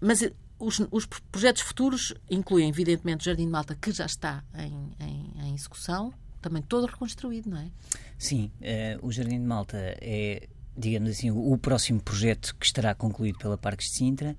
mas 0.00 0.26
os, 0.58 0.80
os, 0.90 1.04
projetos 1.30 1.60
futuros 1.60 2.14
incluem, 2.30 2.70
evidentemente, 2.70 3.20
o 3.20 3.24
Jardim 3.26 3.44
de 3.44 3.52
Malta, 3.52 3.74
que 3.74 3.92
já 3.92 4.06
está 4.06 4.42
em, 4.54 4.90
em, 4.98 5.48
em 5.48 5.54
execução, 5.54 6.10
também 6.40 6.62
todo 6.62 6.86
reconstruído, 6.86 7.50
não 7.50 7.58
é? 7.58 7.68
Sim, 8.16 8.50
uh, 8.62 9.06
o 9.06 9.12
Jardim 9.12 9.40
de 9.40 9.46
Malta 9.46 9.76
é 10.00 10.48
digamos 10.78 11.10
assim, 11.10 11.30
o 11.30 11.56
próximo 11.56 12.02
projeto 12.02 12.54
que 12.60 12.66
estará 12.66 12.94
concluído 12.94 13.38
pela 13.38 13.56
Parques 13.56 13.86
de 13.86 13.96
Sintra. 13.96 14.36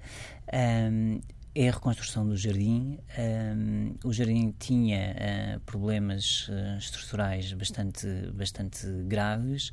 Um, 0.53 1.19
é 1.59 1.69
a 1.69 1.71
reconstrução 1.71 2.27
do 2.27 2.37
jardim. 2.37 2.99
Um, 3.17 3.95
o 4.03 4.13
jardim 4.13 4.53
tinha 4.59 5.15
uh, 5.57 5.59
problemas 5.61 6.47
uh, 6.49 6.77
estruturais 6.77 7.51
bastante, 7.53 8.07
bastante 8.31 8.85
graves 9.05 9.71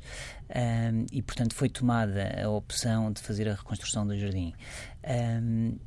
um, 0.49 1.05
e, 1.11 1.21
portanto, 1.21 1.53
foi 1.53 1.69
tomada 1.69 2.43
a 2.43 2.49
opção 2.49 3.11
de 3.11 3.21
fazer 3.21 3.47
a 3.47 3.53
reconstrução 3.53 4.07
do 4.07 4.17
jardim. 4.17 4.51
Um, 5.07 5.77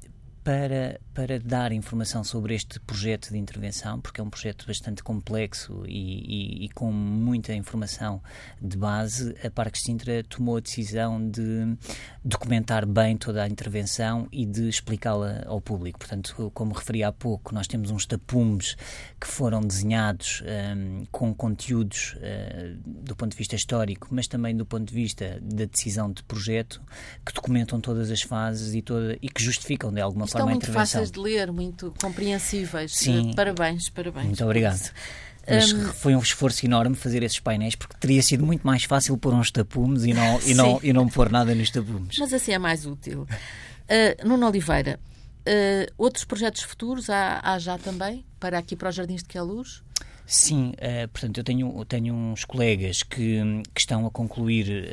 para, 0.49 0.99
para 1.13 1.39
dar 1.39 1.73
informação 1.73 2.25
sobre 2.25 2.55
este 2.55 2.81
projeto 2.81 3.29
de 3.29 3.37
intervenção, 3.37 4.01
porque 4.01 4.19
é 4.19 4.25
um 4.25 4.31
projeto 4.31 4.67
bastante 4.67 5.03
complexo 5.03 5.85
e, 5.87 6.63
e, 6.63 6.65
e 6.65 6.69
com 6.71 6.91
muita 6.91 7.53
informação 7.53 8.23
de 8.59 8.75
base, 8.75 9.37
a 9.45 9.51
Parques 9.51 9.83
Sintra 9.83 10.25
tomou 10.25 10.57
a 10.57 10.61
decisão 10.61 11.21
de 11.29 11.77
documentar 12.25 12.87
bem 12.87 13.15
toda 13.19 13.43
a 13.43 13.47
intervenção 13.47 14.27
e 14.33 14.47
de 14.47 14.71
explicá-la 14.71 15.43
ao 15.45 15.61
público. 15.61 15.99
Portanto, 15.99 16.51
como 16.55 16.73
referi 16.73 17.05
há 17.05 17.13
pouco, 17.13 17.55
nós 17.55 17.67
temos 17.67 17.91
uns 17.91 18.07
tapumes 18.07 18.75
que 19.21 19.27
foram 19.27 19.61
desenhados 19.61 20.43
um, 20.75 21.05
com 21.13 21.35
conteúdos 21.35 22.17
uh, 22.17 22.79
do 22.87 23.15
ponto 23.15 23.33
de 23.33 23.37
vista 23.37 23.55
histórico, 23.55 24.09
mas 24.11 24.27
também 24.27 24.57
do 24.57 24.65
ponto 24.65 24.87
de 24.89 24.95
vista 24.95 25.39
da 25.43 25.67
decisão 25.67 26.11
de 26.11 26.23
projeto, 26.23 26.81
que 27.27 27.35
documentam 27.35 27.83
todas 27.83 28.11
as 28.11 28.23
fases 28.23 28.73
e, 28.73 28.81
toda, 28.81 29.19
e 29.21 29.29
que 29.29 29.43
justificam 29.43 29.93
de 29.93 30.01
alguma 30.01 30.27
forma 30.27 30.38
Estão 30.38 30.48
muito 30.48 30.72
fáceis 30.72 31.11
de 31.11 31.18
ler, 31.18 31.53
muito 31.53 31.94
compreensíveis. 32.01 32.94
Sim. 32.94 33.33
Parabéns, 33.35 33.88
parabéns. 33.88 34.27
Muito 34.27 34.44
obrigado. 34.44 34.90
Mas 35.51 35.72
foi 35.96 36.14
um 36.14 36.20
esforço 36.20 36.66
enorme 36.66 36.94
fazer 36.94 37.22
esses 37.22 37.40
painéis, 37.40 37.74
porque 37.74 37.96
teria 37.98 38.22
sido 38.22 38.44
muito 38.44 38.66
mais 38.66 38.85
fácil 38.85 39.16
pôr 39.16 39.33
uns 39.33 39.51
tapumes 39.51 40.05
e 40.05 40.12
não, 40.12 40.40
e 40.42 40.53
não, 40.55 40.81
e 40.83 40.92
não 40.92 41.09
pôr 41.09 41.31
nada 41.31 41.55
nos 41.55 41.70
tapumes. 41.70 42.16
Mas 42.18 42.33
assim 42.33 42.53
é 42.53 42.59
mais 42.59 42.85
útil. 42.85 43.22
Uh, 43.22 44.29
Nuno 44.29 44.46
Oliveira, 44.46 45.01
uh, 45.48 45.92
outros 45.96 46.24
projetos 46.24 46.62
futuros 46.62 47.09
há, 47.09 47.40
há, 47.42 47.59
já 47.59 47.79
também, 47.79 48.24
para 48.38 48.59
aqui 48.59 48.77
para 48.77 48.90
os 48.90 48.94
Jardins 48.94 49.22
de 49.22 49.29
Queluz? 49.29 49.83
Sim, 50.31 50.75
uh, 50.75 51.09
portanto, 51.09 51.38
eu 51.38 51.43
tenho, 51.43 51.85
tenho 51.87 52.14
uns 52.14 52.45
colegas 52.45 53.03
que, 53.03 53.41
que 53.75 53.81
estão 53.81 54.05
a 54.05 54.11
concluir 54.11 54.85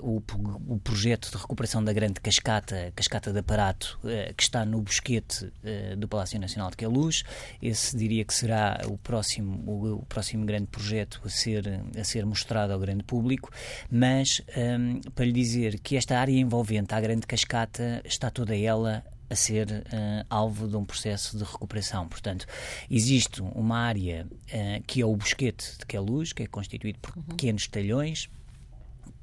uh, 0.00 0.06
o, 0.08 0.22
o 0.68 0.78
projeto 0.78 1.32
de 1.32 1.36
recuperação 1.36 1.82
da 1.82 1.92
grande 1.92 2.20
cascata, 2.20 2.92
cascata 2.94 3.32
de 3.32 3.40
aparato, 3.40 3.98
uh, 4.04 4.32
que 4.36 4.42
está 4.44 4.64
no 4.64 4.80
bosquete 4.80 5.52
do 5.98 6.06
Palácio 6.06 6.38
Nacional 6.38 6.70
de 6.70 6.76
Queluz. 6.76 7.24
Esse 7.60 7.96
diria 7.96 8.24
que 8.24 8.32
será 8.32 8.80
o 8.86 8.96
próximo, 8.96 9.64
o, 9.66 9.94
o, 9.94 10.06
próximo 10.06 10.46
grande 10.46 10.68
projeto 10.68 11.20
a 11.24 11.28
ser, 11.28 11.64
a 11.98 12.04
ser 12.04 12.24
mostrado 12.24 12.72
ao 12.72 12.78
grande 12.78 13.02
público, 13.02 13.50
mas 13.90 14.40
um, 14.56 15.00
para 15.10 15.24
lhe 15.24 15.32
dizer 15.32 15.80
que 15.80 15.96
esta 15.96 16.20
área 16.20 16.38
envolvente 16.38 16.94
à 16.94 17.00
grande 17.00 17.26
cascata 17.26 18.00
está 18.04 18.30
toda 18.30 18.56
ela 18.56 19.04
a 19.30 19.34
ser 19.34 19.68
uh, 19.68 20.26
alvo 20.28 20.66
de 20.66 20.76
um 20.76 20.84
processo 20.84 21.36
de 21.36 21.44
recuperação. 21.44 22.08
Portanto, 22.08 22.46
existe 22.90 23.42
uma 23.42 23.78
área 23.78 24.26
uh, 24.30 24.82
que 24.86 25.00
é 25.00 25.06
o 25.06 25.14
bosquete 25.16 25.78
de 25.78 25.86
Queluz, 25.86 26.32
que 26.32 26.42
é 26.42 26.46
constituído 26.46 26.98
por 27.00 27.16
uhum. 27.16 27.22
pequenos 27.24 27.66
talhões, 27.68 28.28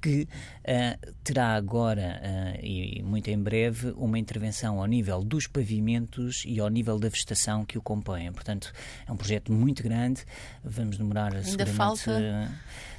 que 0.06 0.22
uh, 0.22 1.14
terá 1.24 1.56
agora 1.56 2.22
uh, 2.22 2.64
e 2.64 3.02
muito 3.02 3.28
em 3.30 3.42
breve 3.42 3.92
uma 3.98 4.20
intervenção 4.20 4.80
ao 4.80 4.86
nível 4.86 5.24
dos 5.24 5.48
pavimentos 5.48 6.44
e 6.46 6.60
ao 6.60 6.70
nível 6.70 7.00
da 7.00 7.10
vegetação 7.10 7.66
que 7.66 7.76
o 7.76 7.82
compõem. 7.82 8.32
Portanto, 8.32 8.72
é 9.08 9.12
um 9.12 9.18
projeto 9.18 9.52
muito 9.52 9.82
grande. 9.82 10.24
Vamos 10.64 10.98
demorar 10.98 11.34
Ainda 11.34 11.44
seguramente. 11.44 11.76
Falta 11.76 12.52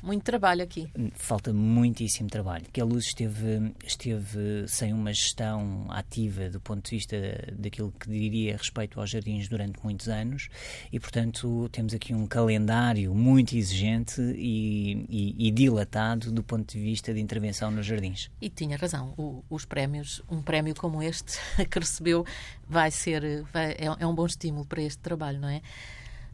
muito 0.06 0.22
trabalho 0.22 0.62
aqui. 0.62 0.88
Falta 1.14 1.52
muitíssimo 1.52 2.30
trabalho. 2.30 2.64
Que 2.72 2.80
a 2.80 2.84
luz 2.84 3.06
esteve, 3.06 3.74
esteve 3.84 4.66
sem 4.68 4.92
uma 4.92 5.12
gestão 5.12 5.86
ativa 5.90 6.48
do 6.48 6.60
ponto 6.60 6.88
de 6.88 6.96
vista 6.96 7.16
daquilo 7.52 7.92
que 7.98 8.08
diria 8.08 8.56
respeito 8.56 9.00
aos 9.00 9.10
jardins 9.10 9.48
durante 9.48 9.78
muitos 9.82 10.08
anos 10.08 10.48
e, 10.92 11.00
portanto, 11.00 11.68
temos 11.72 11.92
aqui 11.92 12.14
um 12.14 12.26
calendário 12.26 13.12
muito 13.14 13.56
exigente 13.56 14.20
e, 14.20 15.06
e, 15.08 15.48
e 15.48 15.50
dilatado 15.50 16.30
do 16.30 16.42
ponto 16.42 16.72
de 16.72 16.80
vista 16.80 17.12
de 17.12 17.20
intervenção 17.20 17.70
nos 17.70 17.84
jardins. 17.84 18.30
E 18.40 18.48
tinha 18.48 18.76
razão. 18.76 19.12
O, 19.18 19.42
os 19.50 19.64
prémios, 19.64 20.22
um 20.30 20.40
prémio 20.40 20.74
como 20.74 21.02
este 21.02 21.38
que 21.68 21.78
recebeu, 21.78 22.24
vai 22.68 22.92
ser 22.92 23.42
vai, 23.52 23.72
é, 23.72 23.86
é 23.98 24.06
um 24.06 24.14
bom 24.14 24.26
estímulo 24.26 24.64
para 24.64 24.82
este 24.82 24.98
trabalho, 24.98 25.40
não 25.40 25.48
é? 25.48 25.60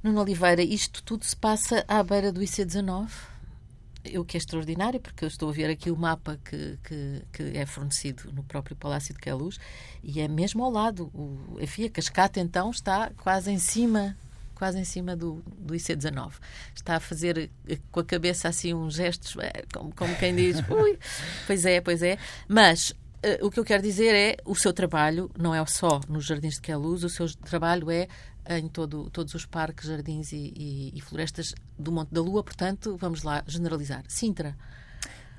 Nuno 0.02 0.20
Oliveira, 0.20 0.62
isto 0.62 1.02
tudo 1.02 1.24
se 1.24 1.37
passa 1.37 1.85
à 1.87 2.02
beira 2.02 2.32
do 2.32 2.40
IC19? 2.40 3.31
O 4.18 4.24
que 4.24 4.36
é 4.36 4.38
extraordinário, 4.38 5.00
porque 5.00 5.24
eu 5.24 5.28
estou 5.28 5.48
a 5.48 5.52
ver 5.52 5.70
aqui 5.70 5.90
o 5.90 5.96
mapa 5.96 6.38
que, 6.44 6.78
que, 6.82 7.22
que 7.32 7.42
é 7.56 7.64
fornecido 7.64 8.32
no 8.32 8.42
próprio 8.42 8.76
Palácio 8.76 9.14
de 9.14 9.20
Queluz 9.20 9.58
e 10.02 10.20
é 10.20 10.28
mesmo 10.28 10.64
ao 10.64 10.70
lado. 10.70 11.10
O, 11.14 11.58
enfim, 11.60 11.84
a 11.84 11.90
cascata 11.90 12.40
então 12.40 12.70
está 12.70 13.10
quase 13.16 13.50
em 13.50 13.58
cima 13.58 14.16
quase 14.54 14.78
em 14.78 14.84
cima 14.84 15.16
do, 15.16 15.42
do 15.58 15.74
IC19. 15.74 16.34
Está 16.72 16.94
a 16.94 17.00
fazer 17.00 17.50
eh, 17.68 17.78
com 17.90 17.98
a 17.98 18.04
cabeça 18.04 18.48
assim 18.48 18.72
uns 18.72 18.94
gestos, 18.94 19.36
eh, 19.40 19.64
como, 19.74 19.92
como 19.92 20.14
quem 20.14 20.36
diz, 20.36 20.58
ui, 20.70 20.96
pois 21.48 21.66
é, 21.66 21.80
pois 21.80 22.00
é. 22.00 22.16
Mas 22.46 22.90
uh, 22.90 23.44
o 23.44 23.50
que 23.50 23.58
eu 23.58 23.64
quero 23.64 23.82
dizer 23.82 24.14
é 24.14 24.36
o 24.44 24.54
seu 24.54 24.72
trabalho 24.72 25.28
não 25.36 25.52
é 25.52 25.66
só 25.66 26.00
nos 26.08 26.26
Jardins 26.26 26.54
de 26.54 26.60
Queluz, 26.60 27.02
o 27.02 27.08
seu 27.08 27.28
trabalho 27.34 27.90
é 27.90 28.06
em 28.48 28.68
todo, 28.68 29.09
todos 29.11 29.35
os 29.35 29.46
parques, 29.46 29.88
jardins 29.88 30.33
e, 30.33 30.52
e, 30.57 30.92
e, 30.94 31.00
florestas 31.00 31.55
do 31.78 31.92
Monte 31.92 32.12
da 32.12 32.20
Lua, 32.20 32.42
portanto, 32.42 32.96
vamos 32.96 33.22
lá 33.22 33.42
generalizar. 33.46 34.05
Sintra. 34.09 34.57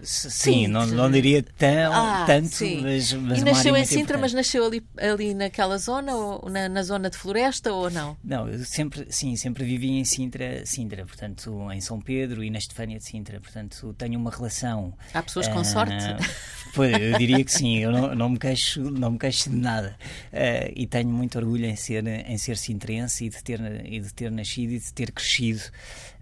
Sim, 0.04 0.68
não, 0.68 0.86
não 0.86 1.10
diria 1.10 1.44
tão, 1.44 1.94
ah, 1.94 2.24
tanto, 2.26 2.50
sim. 2.50 2.82
mas, 2.82 3.14
mas 3.14 3.40
E 3.40 3.44
nasceu 3.44 3.76
em 3.76 3.86
Sintra, 3.86 4.02
importante. 4.02 4.22
mas 4.22 4.34
nasceu 4.34 4.66
ali, 4.66 4.84
ali 4.98 5.34
naquela 5.34 5.78
zona, 5.78 6.16
ou 6.16 6.50
na, 6.50 6.68
na, 6.70 6.84
zona 6.84 7.10
de 7.10 7.18
floresta, 7.18 7.72
ou 7.72 7.90
não? 7.90 8.18
Não, 8.24 8.48
eu 8.50 8.60
sempre, 8.66 9.06
sim, 9.10 9.36
sempre 9.36 9.64
vivi 9.64 9.92
em 9.92 10.04
Sintra, 10.04 10.66
Sintra, 10.66 11.06
portanto, 11.06 11.72
em 11.72 11.82
São 11.82 12.00
Pedro 12.00 12.44
e 12.44 12.50
na 12.50 12.58
Estefânia 12.58 12.98
de 12.98 13.06
Sintra, 13.06 13.40
portanto, 13.40 13.94
tenho 13.98 14.20
uma 14.20 14.32
relação... 14.32 14.94
Há 15.14 15.24
pessoas 15.24 15.48
com 15.48 15.60
uh, 15.60 15.66
sorte? 15.66 15.94
Pois, 16.76 16.92
eu 16.92 17.20
diria 17.20 17.44
que 17.44 17.52
sim, 17.52 17.78
eu 17.78 17.92
não, 17.92 18.16
não, 18.16 18.30
me, 18.30 18.40
queixo, 18.40 18.82
não 18.82 19.12
me 19.12 19.20
queixo 19.20 19.48
de 19.48 19.56
nada. 19.56 19.96
Uh, 20.32 20.74
e 20.76 20.88
tenho 20.88 21.08
muito 21.08 21.38
orgulho 21.38 21.66
em 21.66 21.76
ser, 21.76 22.04
em 22.08 22.36
ser 22.36 22.58
sintrense 22.58 23.26
e 23.26 23.30
de, 23.30 23.44
ter, 23.44 23.60
e 23.86 24.00
de 24.00 24.12
ter 24.12 24.32
nascido 24.32 24.72
e 24.72 24.80
de 24.80 24.92
ter 24.92 25.12
crescido 25.12 25.62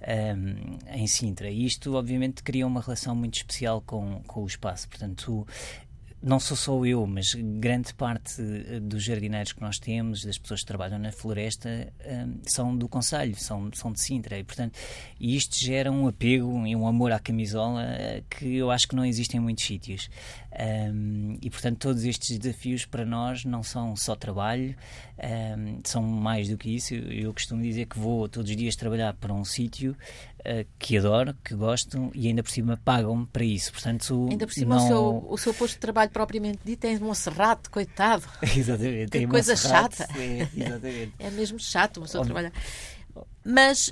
um, 0.07 0.77
em 0.95 1.07
Sintra. 1.07 1.49
E 1.49 1.65
isto, 1.65 1.95
obviamente, 1.95 2.43
cria 2.43 2.65
uma 2.65 2.81
relação 2.81 3.15
muito 3.15 3.35
especial 3.35 3.81
com, 3.81 4.21
com 4.23 4.43
o 4.43 4.47
espaço. 4.47 4.87
Portanto, 4.87 5.45
não 6.23 6.39
sou 6.39 6.55
só 6.55 6.85
eu, 6.85 7.07
mas 7.07 7.33
grande 7.33 7.93
parte 7.95 8.39
eh, 8.39 8.79
dos 8.79 9.03
jardineiros 9.03 9.53
que 9.53 9.61
nós 9.61 9.79
temos, 9.79 10.23
das 10.23 10.37
pessoas 10.37 10.59
que 10.59 10.67
trabalham 10.67 10.99
na 10.99 11.11
floresta, 11.11 11.91
um, 12.05 12.39
são 12.45 12.77
do 12.77 12.87
Conselho, 12.87 13.35
são, 13.35 13.71
são 13.73 13.91
de 13.91 13.99
Sintra. 13.99 14.37
E, 14.37 14.43
portanto, 14.43 14.77
isto 15.19 15.55
gera 15.57 15.91
um 15.91 16.07
apego 16.07 16.65
e 16.67 16.75
um 16.75 16.85
amor 16.85 17.11
à 17.11 17.19
camisola 17.19 17.83
eh, 17.83 18.23
que 18.29 18.55
eu 18.55 18.69
acho 18.69 18.87
que 18.87 18.95
não 18.95 19.03
existem 19.03 19.39
em 19.39 19.43
muitos 19.43 19.65
sítios. 19.65 20.09
E, 21.41 21.49
portanto, 21.49 21.77
todos 21.79 22.03
estes 22.03 22.37
desafios 22.37 22.85
para 22.85 23.05
nós 23.05 23.45
não 23.45 23.63
são 23.63 23.95
só 23.95 24.15
trabalho, 24.15 24.75
são 25.85 26.03
mais 26.03 26.49
do 26.49 26.57
que 26.57 26.75
isso. 26.75 26.93
Eu, 26.93 27.33
costumo 27.33 27.61
dizer 27.61 27.85
que 27.85 27.97
vou 27.97 28.27
todos 28.27 28.51
os 28.51 28.57
dias 28.57 28.75
trabalhar 28.75 29.13
para 29.13 29.33
um 29.33 29.45
sítio 29.45 29.95
que 30.79 30.97
adoro, 30.97 31.35
que 31.43 31.53
gosto 31.53 32.11
e 32.13 32.27
ainda 32.27 32.41
por 32.41 32.51
cima 32.51 32.79
pagam-me 32.83 33.25
para 33.27 33.43
isso. 33.43 33.71
Portanto, 33.71 34.27
ainda 34.29 34.47
por 34.47 34.53
cima 34.53 34.75
não... 34.75 34.83
o, 34.83 34.87
seu, 34.87 35.25
o 35.29 35.37
seu 35.37 35.53
posto 35.53 35.73
de 35.73 35.79
trabalho 35.79 36.09
propriamente 36.11 36.59
dito 36.63 36.85
é 36.85 36.93
em 36.93 36.99
Monserrate, 36.99 37.69
coitado. 37.69 38.23
exatamente. 38.55 39.11
Que 39.11 39.27
coisa 39.27 39.55
chata. 39.55 40.07
É, 40.17 40.47
exatamente. 40.55 41.13
é 41.19 41.29
mesmo 41.31 41.59
chato 41.59 42.01
o 42.01 42.07
seu 42.07 42.23
trabalho. 42.23 42.51
Mas 43.43 43.91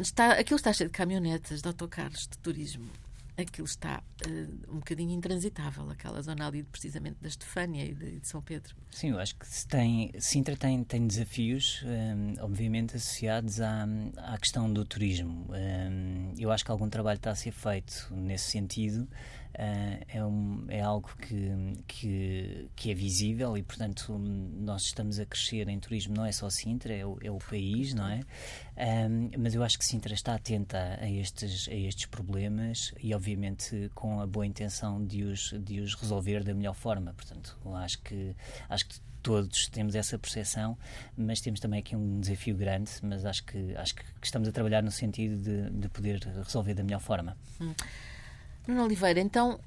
está, 0.00 0.32
aquilo 0.32 0.56
está 0.56 0.72
cheio 0.72 0.88
de 0.88 0.96
caminhonetas, 0.96 1.60
de 1.60 1.68
autocarros, 1.68 2.28
de 2.28 2.38
turismo. 2.38 2.88
Aquilo 3.42 3.66
está 3.66 4.02
uh, 4.26 4.72
um 4.72 4.78
bocadinho 4.78 5.12
intransitável, 5.12 5.88
aquela 5.90 6.20
zona 6.20 6.46
ali 6.46 6.62
precisamente 6.62 7.16
da 7.20 7.28
Estefânia 7.28 7.84
e 7.84 7.94
de, 7.94 8.20
de, 8.20 8.28
São 8.28 8.42
Pedro. 8.42 8.74
Sim, 8.90 9.10
eu 9.10 9.18
acho 9.18 9.36
que 9.36 9.46
se 9.46 9.66
tem, 9.66 10.10
Sintra 10.18 10.56
tem, 10.56 10.82
tem 10.82 11.06
desafios, 11.06 11.82
um, 11.84 12.42
obviamente, 12.42 12.96
associados 12.96 13.60
à, 13.60 13.86
à 14.16 14.38
questão 14.38 14.72
do 14.72 14.84
turismo. 14.84 15.46
Um, 15.50 16.34
eu 16.38 16.50
acho 16.50 16.64
que 16.64 16.70
algum 16.70 16.88
trabalho 16.88 17.16
está 17.18 17.30
a 17.30 17.34
ser 17.34 17.52
feito 17.52 18.08
nesse 18.10 18.50
sentido. 18.50 19.08
Uh, 19.58 20.04
é, 20.06 20.24
um, 20.24 20.66
é 20.68 20.80
algo 20.80 21.10
que, 21.20 21.82
que, 21.88 22.70
que, 22.76 22.92
é 22.92 22.94
visível 22.94 23.58
e, 23.58 23.62
portanto, 23.64 24.16
nós 24.16 24.82
estamos 24.82 25.18
a 25.18 25.26
crescer 25.26 25.68
em 25.68 25.80
turismo, 25.80 26.14
não 26.14 26.24
é 26.24 26.30
só 26.30 26.48
Sintra, 26.48 26.94
é 26.94 27.04
o, 27.04 27.18
é 27.20 27.28
o 27.28 27.38
país, 27.38 27.92
não 27.92 28.06
é? 28.06 28.20
Um, 28.76 29.30
mas 29.36 29.56
eu 29.56 29.64
acho 29.64 29.76
que 29.76 29.84
Sintra 29.84 30.14
está 30.14 30.36
atenta 30.36 30.96
a 31.00 31.10
estes, 31.10 31.68
a 31.68 31.74
estes 31.74 32.06
problemas 32.06 32.94
e, 33.02 33.12
obviamente, 33.12 33.90
com 33.96 34.20
a 34.20 34.26
boa 34.28 34.46
intenção 34.46 35.04
de 35.04 35.24
os, 35.24 35.52
de 35.64 35.80
os 35.80 35.92
resolver 35.94 36.44
da 36.44 36.54
melhor 36.54 36.74
forma. 36.74 37.12
Portanto, 37.12 37.58
acho 37.74 38.00
que, 38.02 38.36
acho 38.68 38.86
que 38.86 39.00
todos 39.24 39.66
temos 39.66 39.96
essa 39.96 40.16
percepção, 40.16 40.78
mas 41.16 41.40
temos 41.40 41.58
também 41.58 41.80
aqui 41.80 41.96
um 41.96 42.20
desafio 42.20 42.56
grande, 42.56 42.92
mas 43.02 43.24
acho 43.24 43.42
que, 43.44 43.74
acho 43.74 43.96
que 43.96 44.04
estamos 44.22 44.48
a 44.48 44.52
trabalhar 44.52 44.84
no 44.84 44.92
sentido 44.92 45.36
de, 45.36 45.68
de 45.68 45.88
poder 45.88 46.20
resolver 46.44 46.74
da 46.74 46.84
melhor 46.84 47.00
forma. 47.00 47.36
Hum. 47.60 47.74
Nuno 48.68 48.84
Oliveira, 48.84 49.18
então, 49.18 49.58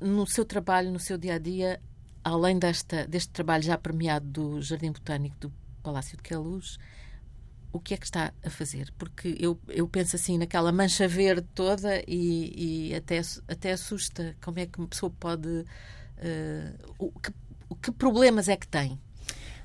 no 0.00 0.24
seu 0.28 0.44
trabalho, 0.44 0.92
no 0.92 1.00
seu 1.00 1.18
dia 1.18 1.34
a 1.34 1.38
dia, 1.38 1.80
além 2.22 2.56
desta, 2.56 3.04
deste 3.04 3.30
trabalho 3.32 3.64
já 3.64 3.76
premiado 3.76 4.26
do 4.26 4.62
Jardim 4.62 4.92
Botânico 4.92 5.36
do 5.40 5.52
Palácio 5.82 6.16
de 6.16 6.22
Queluz, 6.22 6.78
o 7.72 7.80
que 7.80 7.94
é 7.94 7.96
que 7.96 8.04
está 8.04 8.32
a 8.44 8.50
fazer? 8.50 8.94
Porque 8.96 9.36
eu, 9.40 9.58
eu 9.66 9.88
penso 9.88 10.14
assim 10.14 10.38
naquela 10.38 10.70
mancha 10.70 11.08
verde 11.08 11.48
toda 11.52 12.00
e, 12.06 12.90
e 12.90 12.94
até, 12.94 13.20
até 13.48 13.72
assusta 13.72 14.36
como 14.40 14.60
é 14.60 14.66
que 14.66 14.78
uma 14.78 14.86
pessoa 14.86 15.10
pode. 15.18 15.48
Uh, 15.48 16.94
o, 16.96 17.10
que, 17.18 17.32
que 17.82 17.90
problemas 17.90 18.48
é 18.48 18.56
que 18.56 18.68
tem? 18.68 19.00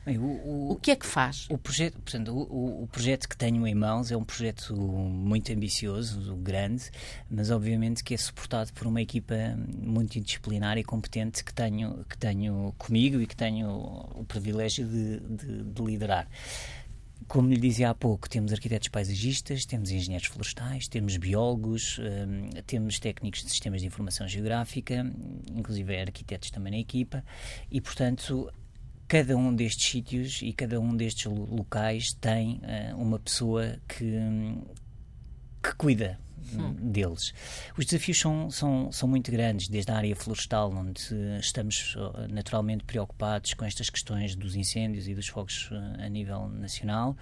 Bem, 0.09 0.17
o, 0.17 0.23
o, 0.23 0.71
o, 0.71 0.75
que 0.75 0.89
é 0.89 0.95
que 0.95 1.05
faz? 1.05 1.45
O 1.51 1.57
projeto, 1.59 2.01
portanto, 2.01 2.31
o, 2.33 2.81
o, 2.81 2.87
projeto 2.87 3.29
que 3.29 3.37
tenho 3.37 3.67
em 3.67 3.75
mãos 3.75 4.11
é 4.11 4.17
um 4.17 4.23
projeto 4.23 4.75
muito 4.75 5.53
ambicioso, 5.53 6.35
grande, 6.37 6.89
mas 7.29 7.51
obviamente 7.51 8.03
que 8.03 8.15
é 8.15 8.17
suportado 8.17 8.73
por 8.73 8.87
uma 8.87 9.03
equipa 9.03 9.35
multidisciplinar 9.77 10.79
e 10.79 10.83
competente 10.83 11.43
que 11.43 11.53
tenho, 11.53 12.03
que 12.09 12.17
tenho 12.17 12.73
comigo 12.79 13.21
e 13.21 13.27
que 13.27 13.35
tenho 13.35 13.69
o 13.69 14.25
privilégio 14.27 14.87
de, 14.87 15.19
de, 15.19 15.63
de 15.63 15.81
liderar. 15.83 16.27
Como 17.27 17.47
lhe 17.47 17.59
dizia 17.59 17.91
há 17.91 17.93
pouco, 17.93 18.27
temos 18.27 18.51
arquitetos 18.51 18.87
paisagistas, 18.87 19.63
temos 19.63 19.91
engenheiros 19.91 20.27
florestais, 20.27 20.87
temos 20.87 21.17
biólogos, 21.17 21.99
um, 21.99 22.49
temos 22.65 22.97
técnicos 22.97 23.43
de 23.43 23.51
sistemas 23.51 23.81
de 23.81 23.85
informação 23.85 24.27
geográfica, 24.27 25.05
inclusive 25.53 26.01
arquitetos 26.01 26.49
também 26.49 26.71
na 26.71 26.79
equipa, 26.79 27.23
e 27.69 27.79
portanto 27.79 28.51
cada 29.09 29.35
um 29.35 29.53
destes 29.53 29.89
sítios 29.89 30.39
e 30.43 30.53
cada 30.53 30.79
um 30.79 30.95
destes 30.95 31.25
locais 31.25 32.13
tem 32.13 32.61
uh, 32.93 32.95
uma 32.95 33.17
pessoa 33.17 33.79
que, 33.87 34.13
que 35.61 35.75
cuida 35.75 36.19
deles. 36.79 37.33
Os 37.77 37.85
desafios 37.85 38.19
são, 38.19 38.49
são, 38.49 38.91
são 38.91 39.09
muito 39.09 39.31
grandes, 39.31 39.67
desde 39.67 39.91
a 39.91 39.97
área 39.97 40.15
florestal, 40.15 40.71
onde 40.73 41.01
estamos 41.39 41.95
naturalmente 42.29 42.83
preocupados 42.83 43.53
com 43.53 43.65
estas 43.65 43.89
questões 43.89 44.35
dos 44.35 44.55
incêndios 44.55 45.07
e 45.07 45.13
dos 45.13 45.27
fogos 45.27 45.69
uh, 45.71 46.03
a 46.03 46.09
nível 46.09 46.47
nacional, 46.47 47.17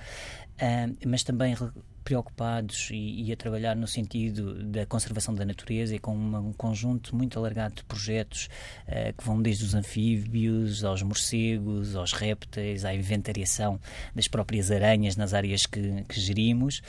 mas 1.05 1.23
também 1.23 1.55
preocupados 2.07 2.87
e, 2.89 3.25
e, 3.25 3.33
a 3.33 3.35
trabalhar 3.35 3.75
no 3.75 3.85
sentido 3.85 4.63
da 4.63 4.85
conservação 4.85 5.35
da 5.35 5.43
natureza 5.43 5.93
e 5.93 5.99
com 5.99 6.15
uma, 6.15 6.39
um 6.39 6.53
conjunto 6.53 7.13
muito 7.13 7.37
alargado 7.37 7.75
de 7.75 7.83
projetos 7.83 8.47
uh, 8.87 9.11
que 9.11 9.25
vão 9.25 9.41
desde 9.41 9.65
os 9.65 9.73
anfíbios 9.73 10.85
aos 10.85 11.03
morcegos, 11.03 11.97
aos 11.97 12.13
répteis, 12.13 12.85
à 12.85 12.95
inventariação 12.95 13.77
das 14.15 14.25
próprias 14.25 14.71
aranhas 14.71 15.17
nas 15.17 15.33
áreas 15.33 15.65
que, 15.65 16.05
que 16.07 16.17
gerimos, 16.17 16.81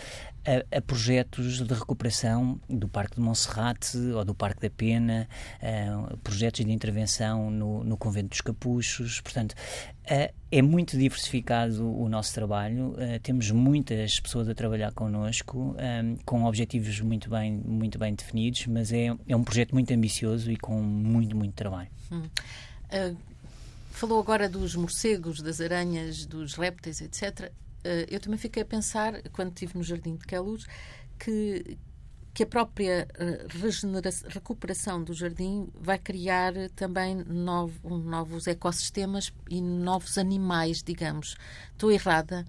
a, 0.45 0.77
a, 0.77 0.81
projetos 0.81 1.61
de 1.67 1.75
recuperação 1.75 2.61
do 2.69 2.89
Parque 2.89 3.17
de 3.17 3.21
Monserrate 3.21 3.97
ou 3.99 4.25
do 4.25 4.35
Parque 4.35 4.63
da 4.63 4.71
Pena, 4.71 5.29
uh, 5.63 6.17
projetos 6.19 6.65
de 6.65 6.73
intervenção 6.73 7.51
no, 7.51 7.85
no 7.85 7.97
Convento 7.97 8.31
dos 8.31 8.41
Capuchos. 8.41 9.21
Portanto, 9.21 9.53
uh, 9.53 10.33
é 10.51 10.63
muito 10.63 10.97
diversificado 10.97 11.87
o 11.87 12.09
nosso 12.09 12.33
trabalho, 12.35 12.91
uh, 12.93 13.21
temos 13.23 13.51
muitas 13.51 14.19
pessoas 14.21 14.49
a 14.49 14.55
trabalhar 14.55 14.93
connosco, 14.93 15.77
com 16.25 16.45
objetivos 16.45 17.01
muito 17.01 17.29
bem, 17.29 17.53
muito 17.53 17.99
bem 17.99 18.15
definidos, 18.15 18.67
mas 18.67 18.93
é, 18.93 19.15
é 19.27 19.37
um 19.37 19.45
projeto 19.45 19.73
muito 19.73 19.93
ambicioso 19.93 20.51
e 20.51 20.57
com 20.57 20.81
muito, 20.81 21.37
muito 21.37 21.55
trabalho. 21.55 21.89
Hum. 22.11 22.23
falou 23.91 24.21
agora 24.21 24.49
dos 24.49 24.75
morcegos, 24.75 25.43
das 25.43 25.61
aranhas, 25.61 26.25
dos 26.25 26.55
répteis, 26.55 27.01
etc. 27.01 27.53
Eh, 27.85 28.07
eu 28.11 28.21
também 28.21 28.39
fiquei 28.39 28.63
a 28.63 28.67
pensar, 28.67 29.23
quando 29.33 29.49
estive 29.49 29.77
no 29.77 29.83
Jardim 29.83 30.17
de 30.17 30.25
Queluz, 30.27 30.67
que, 31.19 31.79
que 32.35 32.43
a 32.43 32.47
própria 32.47 33.09
eh, 33.19 33.47
recuperação 34.29 35.03
do 35.03 35.13
jardim 35.13 35.69
vai 35.75 35.99
criar 35.99 36.53
também 36.77 37.17
novo, 37.17 37.99
novos 37.99 38.47
ecossistemas 38.47 39.33
e 39.51 39.61
novos 39.61 40.17
animais, 40.19 40.83
digamos. 40.83 41.37
Estou 41.73 41.91
errada? 41.91 42.45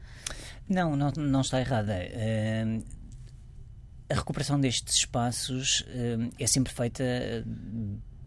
Não, 0.68 0.96
não, 0.96 1.12
não 1.18 1.42
está 1.42 1.60
errada. 1.60 1.96
Uh, 1.96 2.84
a 4.10 4.14
recuperação 4.14 4.60
destes 4.60 4.96
espaços 4.96 5.82
uh, 5.82 6.32
é 6.38 6.46
sempre 6.46 6.72
feita 6.72 7.04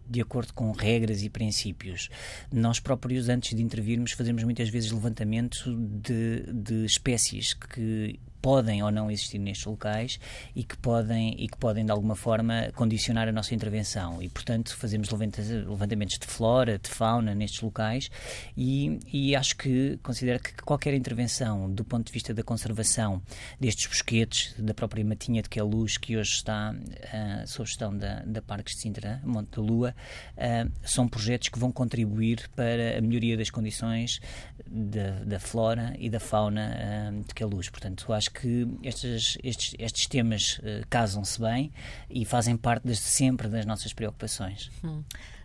de 0.09 0.21
acordo 0.21 0.53
com 0.53 0.73
regras 0.73 1.23
e 1.23 1.31
princípios. 1.31 2.09
Nós 2.53 2.81
próprios, 2.81 3.29
antes 3.29 3.55
de 3.55 3.63
intervirmos, 3.63 4.13
fazemos 4.13 4.45
muitas 4.45 4.69
vezes 4.69 4.91
levantamento 4.91 5.75
de, 5.77 6.43
de 6.53 6.85
espécies 6.85 7.55
que 7.55 8.19
podem 8.43 8.83
ou 8.83 8.91
não 8.91 9.11
existir 9.11 9.39
nestes 9.39 9.65
locais 9.65 10.21
e 10.55 10.65
que 10.65 10.77
podem 10.77 11.35
e 11.39 11.49
que 11.49 11.57
podem 11.57 11.85
de 11.85 11.93
alguma 11.93 12.15
forma 12.15 12.71
condicionar 12.75 13.29
a 13.29 13.33
nossa 13.33 13.55
intervenção 13.55 14.23
e 14.23 14.29
portanto 14.29 14.77
fazemos 14.77 15.09
levantamentos 15.11 16.19
de 16.19 16.27
flora, 16.27 16.79
de 16.79 16.91
fauna 16.91 17.35
nestes 17.35 17.63
locais 17.63 18.11
e, 18.57 18.99
e 19.11 19.35
acho 19.35 19.57
que 19.57 19.99
considero 20.03 20.41
que 20.43 20.53
qualquer 20.63 20.93
intervenção 20.93 21.73
do 21.73 21.85
ponto 21.85 22.07
de 22.07 22.13
vista 22.13 22.35
da 22.35 22.43
conservação 22.43 23.23
destes 23.59 23.87
bosquetes, 23.87 24.55
da 24.59 24.75
própria 24.75 25.05
matinha 25.05 25.43
de 25.43 25.49
Queluz 25.49 25.97
que 25.97 26.17
hoje 26.17 26.33
está 26.33 26.75
uh, 26.75 27.47
sob 27.47 27.69
gestão 27.69 27.97
da, 27.97 28.23
da 28.25 28.43
Parques 28.43 28.75
de 28.75 28.81
Sintra, 28.81 29.21
Monte 29.25 29.57
da 29.57 29.63
Lua, 29.63 29.95
uh, 30.37 30.71
são 30.85 31.09
projetos 31.09 31.49
que 31.49 31.59
vão 31.59 31.71
contribuir 31.71 32.49
para 32.55 32.99
a 32.99 33.01
melhoria 33.01 33.37
das 33.37 33.51
condições 33.51 34.21
da, 34.67 35.11
da 35.25 35.39
flora 35.39 35.95
e 35.99 36.11
da 36.11 36.21
fauna 36.21 36.73
uh, 37.13 37.25
de 37.25 37.35
Queluz. 37.35 37.69
Portanto, 37.69 38.13
acho 38.13 38.32
que 38.33 38.67
estes, 38.83 39.39
estes, 39.43 39.75
estes 39.79 40.07
temas 40.07 40.59
uh, 40.59 40.87
casam-se 40.89 41.41
bem 41.41 41.73
e 42.11 42.25
fazem 42.25 42.57
parte 42.57 42.85
desde 42.85 43.05
sempre 43.05 43.49
das 43.49 43.67
nossas 43.67 43.93
preocupações. 43.93 44.71
Hum. 44.83 45.03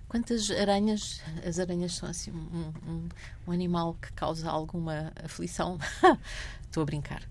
Quantas 0.07 0.49
aranhas? 0.49 1.21
As 1.45 1.59
aranhas 1.59 1.93
são 1.93 2.07
assim 2.07 2.31
um, 2.31 2.71
um, 2.87 3.09
um 3.47 3.51
animal 3.51 3.97
que 4.01 4.11
causa 4.13 4.49
alguma 4.49 5.11
aflição? 5.21 5.77
Estou 6.63 6.83
a 6.83 6.85
brincar. 6.85 7.21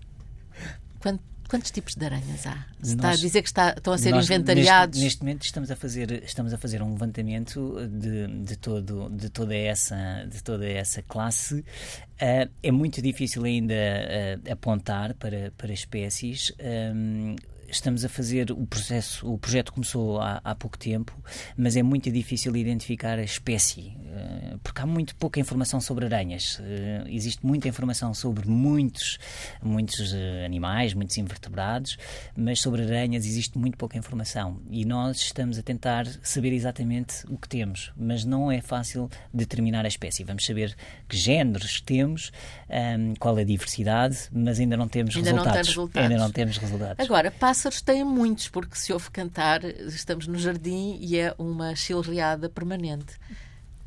Quanto, 0.99 1.23
Quantos 1.47 1.71
tipos 1.71 1.95
de 1.95 2.05
aranhas 2.05 2.45
há? 2.45 2.65
Se 2.81 2.95
está 2.95 3.09
a 3.11 3.15
dizer 3.15 3.41
que 3.41 3.47
está, 3.47 3.73
estão 3.77 3.93
a 3.93 3.97
ser 3.97 4.11
nós, 4.11 4.25
inventariados? 4.25 4.99
Neste, 4.99 5.03
neste, 5.05 5.21
momento 5.21 5.43
estamos 5.45 5.71
a 5.71 5.75
fazer 5.75 6.23
estamos 6.23 6.53
a 6.53 6.57
fazer 6.57 6.81
um 6.81 6.91
levantamento 6.91 7.75
de, 7.87 8.27
de 8.43 8.57
todo 8.57 9.09
de 9.09 9.29
toda 9.29 9.55
essa 9.55 10.25
de 10.29 10.43
toda 10.43 10.67
essa 10.67 11.01
classe. 11.01 11.55
Uh, 11.55 12.49
é 12.61 12.71
muito 12.71 13.01
difícil 13.01 13.43
ainda 13.43 13.73
uh, 13.73 14.51
apontar 14.51 15.13
para 15.13 15.51
para 15.57 15.71
espécies. 15.71 16.51
Um, 16.59 17.35
estamos 17.69 18.05
a 18.05 18.09
fazer 18.09 18.51
o 18.51 18.65
processo, 18.65 19.31
o 19.31 19.37
projeto 19.37 19.73
começou 19.73 20.19
há, 20.19 20.41
há 20.43 20.55
pouco 20.55 20.77
tempo, 20.77 21.13
mas 21.55 21.75
é 21.75 21.83
muito 21.83 22.09
difícil 22.11 22.55
identificar 22.55 23.19
a 23.19 23.23
espécie, 23.23 23.93
uh, 23.97 24.57
porque 24.63 24.81
há 24.81 24.85
muito 24.85 25.15
pouca 25.15 25.39
informação 25.39 25.81
sobre 25.81 26.05
aranhas. 26.05 26.59
Uh, 26.59 27.07
existe 27.07 27.45
muita 27.45 27.67
informação 27.67 28.13
sobre 28.13 28.47
muitos, 28.47 29.17
muitos 29.61 30.13
uh, 30.13 30.45
animais, 30.45 30.93
muitos 30.93 31.17
invertebrados, 31.17 31.97
mas 32.35 32.59
sobre 32.59 32.83
aranhas 32.83 33.25
existe 33.25 33.57
muito 33.57 33.77
pouca 33.77 33.97
informação 33.97 34.61
e 34.69 34.85
nós 34.85 35.17
estamos 35.17 35.57
a 35.59 35.63
tentar 35.63 36.05
saber 36.23 36.53
exatamente 36.53 37.25
o 37.27 37.37
que 37.37 37.49
temos, 37.49 37.91
mas 37.97 38.23
não 38.23 38.51
é 38.51 38.61
fácil 38.61 39.09
determinar 39.33 39.85
a 39.85 39.87
espécie. 39.87 40.23
Vamos 40.23 40.45
saber 40.45 40.75
que 41.07 41.17
géneros 41.17 41.81
temos, 41.81 42.31
ehm, 42.69 43.13
qual 43.19 43.37
é 43.37 43.41
a 43.41 43.45
diversidade, 43.45 44.17
mas 44.31 44.59
ainda 44.59 44.77
não 44.77 44.87
temos 44.87 45.15
ainda 45.15 45.31
resultados. 45.31 45.57
Não 45.57 45.65
resultados. 45.67 46.11
Ainda 46.11 46.23
não 46.23 46.31
temos 46.31 46.57
resultados. 46.57 47.05
Agora, 47.05 47.31
passa 47.31 47.56
pássaros 47.57 47.81
têm 47.81 48.03
muitos, 48.03 48.49
porque 48.49 48.77
se 48.77 48.93
ouve 48.93 49.09
cantar, 49.09 49.63
estamos 49.63 50.27
no 50.27 50.37
jardim 50.37 50.99
e 51.01 51.17
é 51.17 51.33
uma 51.39 51.75
chilreada 51.75 52.47
permanente. 52.47 53.17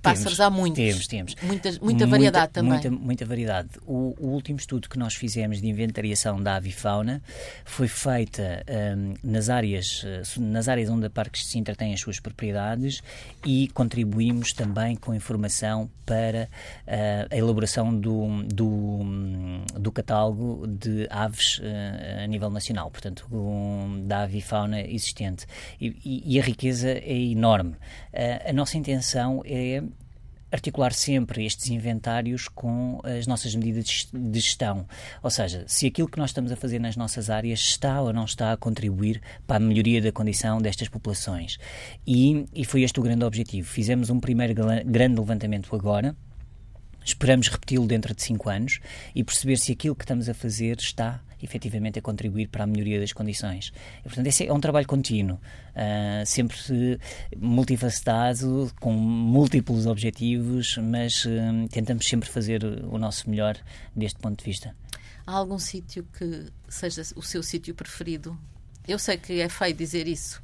Pássaros 0.02 0.36
temos, 0.36 0.40
há 0.40 0.50
muitos. 0.50 0.76
Temos, 0.76 1.06
temos. 1.06 1.34
Muita, 1.42 1.72
muita 1.82 2.06
variedade 2.06 2.52
também. 2.52 2.72
Muita, 2.72 2.90
muita 2.90 3.26
variedade. 3.26 3.68
O, 3.86 4.14
o, 4.18 4.28
último 4.28 4.58
estudo 4.58 4.88
que 4.88 4.98
nós 4.98 5.14
fizemos 5.14 5.60
de 5.60 5.68
inventariação 5.68 6.40
da 6.42 6.56
avifauna 6.56 7.22
foi 7.64 7.86
feita 7.86 8.64
um, 8.96 9.14
nas, 9.22 9.50
áreas, 9.50 10.04
nas 10.38 10.68
áreas 10.68 10.88
onde 10.88 11.06
a 11.06 11.10
Parques 11.10 11.42
de 11.42 11.48
Sintra 11.48 11.74
tem 11.76 11.92
as 11.92 12.00
suas 12.00 12.18
propriedades 12.18 13.02
e 13.44 13.68
contribuímos 13.68 14.52
também 14.52 14.96
com 14.96 15.14
informação 15.14 15.90
para 16.10 16.48
uh, 16.88 17.28
a 17.30 17.36
elaboração 17.36 17.96
do, 17.96 18.42
do, 18.42 19.00
do 19.78 19.92
catálogo 19.92 20.66
de 20.66 21.06
aves 21.08 21.58
uh, 21.58 22.24
a 22.24 22.26
nível 22.26 22.50
nacional, 22.50 22.90
portanto, 22.90 23.26
um, 23.30 24.06
da 24.08 24.22
avifauna 24.22 24.80
existente. 24.80 25.46
E, 25.80 25.94
e, 26.04 26.34
e, 26.34 26.40
a 26.40 26.42
riqueza 26.42 26.90
é 26.90 27.16
enorme. 27.16 27.74
Uh, 28.12 28.48
a 28.48 28.52
nossa 28.52 28.76
intenção 28.76 29.40
é 29.44 29.84
articular 30.50 30.92
sempre 30.92 31.44
estes 31.44 31.68
inventários 31.70 32.48
com 32.48 33.00
as 33.04 33.26
nossas 33.26 33.54
medidas 33.54 34.08
de 34.12 34.40
gestão. 34.40 34.86
Ou 35.22 35.30
seja, 35.30 35.64
se 35.66 35.86
aquilo 35.86 36.08
que 36.08 36.18
nós 36.18 36.30
estamos 36.30 36.50
a 36.50 36.56
fazer 36.56 36.78
nas 36.78 36.96
nossas 36.96 37.30
áreas 37.30 37.60
está 37.60 38.00
ou 38.00 38.12
não 38.12 38.24
está 38.24 38.52
a 38.52 38.56
contribuir 38.56 39.20
para 39.46 39.56
a 39.56 39.60
melhoria 39.60 40.00
da 40.00 40.12
condição 40.12 40.60
destas 40.60 40.88
populações. 40.88 41.58
E, 42.06 42.46
e 42.54 42.64
foi 42.64 42.82
este 42.82 42.98
o 42.98 43.02
grande 43.02 43.24
objetivo. 43.24 43.68
Fizemos 43.68 44.10
um 44.10 44.18
primeiro 44.20 44.54
grande 44.84 45.20
levantamento 45.20 45.74
agora. 45.74 46.16
Esperamos 47.04 47.48
repeti-lo 47.48 47.86
dentro 47.86 48.14
de 48.14 48.22
cinco 48.22 48.50
anos 48.50 48.80
e 49.14 49.24
perceber 49.24 49.56
se 49.56 49.72
aquilo 49.72 49.96
que 49.96 50.04
estamos 50.04 50.28
a 50.28 50.34
fazer 50.34 50.78
está 50.78 51.22
efetivamente 51.42 51.98
a 51.98 52.02
contribuir 52.02 52.48
para 52.48 52.64
a 52.64 52.66
melhoria 52.66 53.00
das 53.00 53.12
condições. 53.12 53.72
E, 54.00 54.02
portanto, 54.04 54.26
esse 54.26 54.46
é 54.46 54.52
um 54.52 54.60
trabalho 54.60 54.86
contínuo, 54.86 55.36
uh, 55.36 56.26
sempre 56.26 56.98
multifacetado, 57.36 58.72
com 58.80 58.92
múltiplos 58.92 59.86
objetivos, 59.86 60.76
mas 60.78 61.24
uh, 61.24 61.68
tentamos 61.70 62.06
sempre 62.06 62.28
fazer 62.28 62.64
o 62.64 62.98
nosso 62.98 63.28
melhor 63.28 63.56
deste 63.94 64.18
ponto 64.18 64.38
de 64.38 64.44
vista. 64.44 64.74
Há 65.26 65.32
algum 65.32 65.58
sítio 65.58 66.06
que 66.18 66.46
seja 66.68 67.02
o 67.14 67.22
seu 67.22 67.42
sítio 67.42 67.74
preferido? 67.74 68.36
Eu 68.88 68.98
sei 68.98 69.16
que 69.16 69.40
é 69.40 69.48
feio 69.48 69.74
dizer 69.74 70.08
isso. 70.08 70.42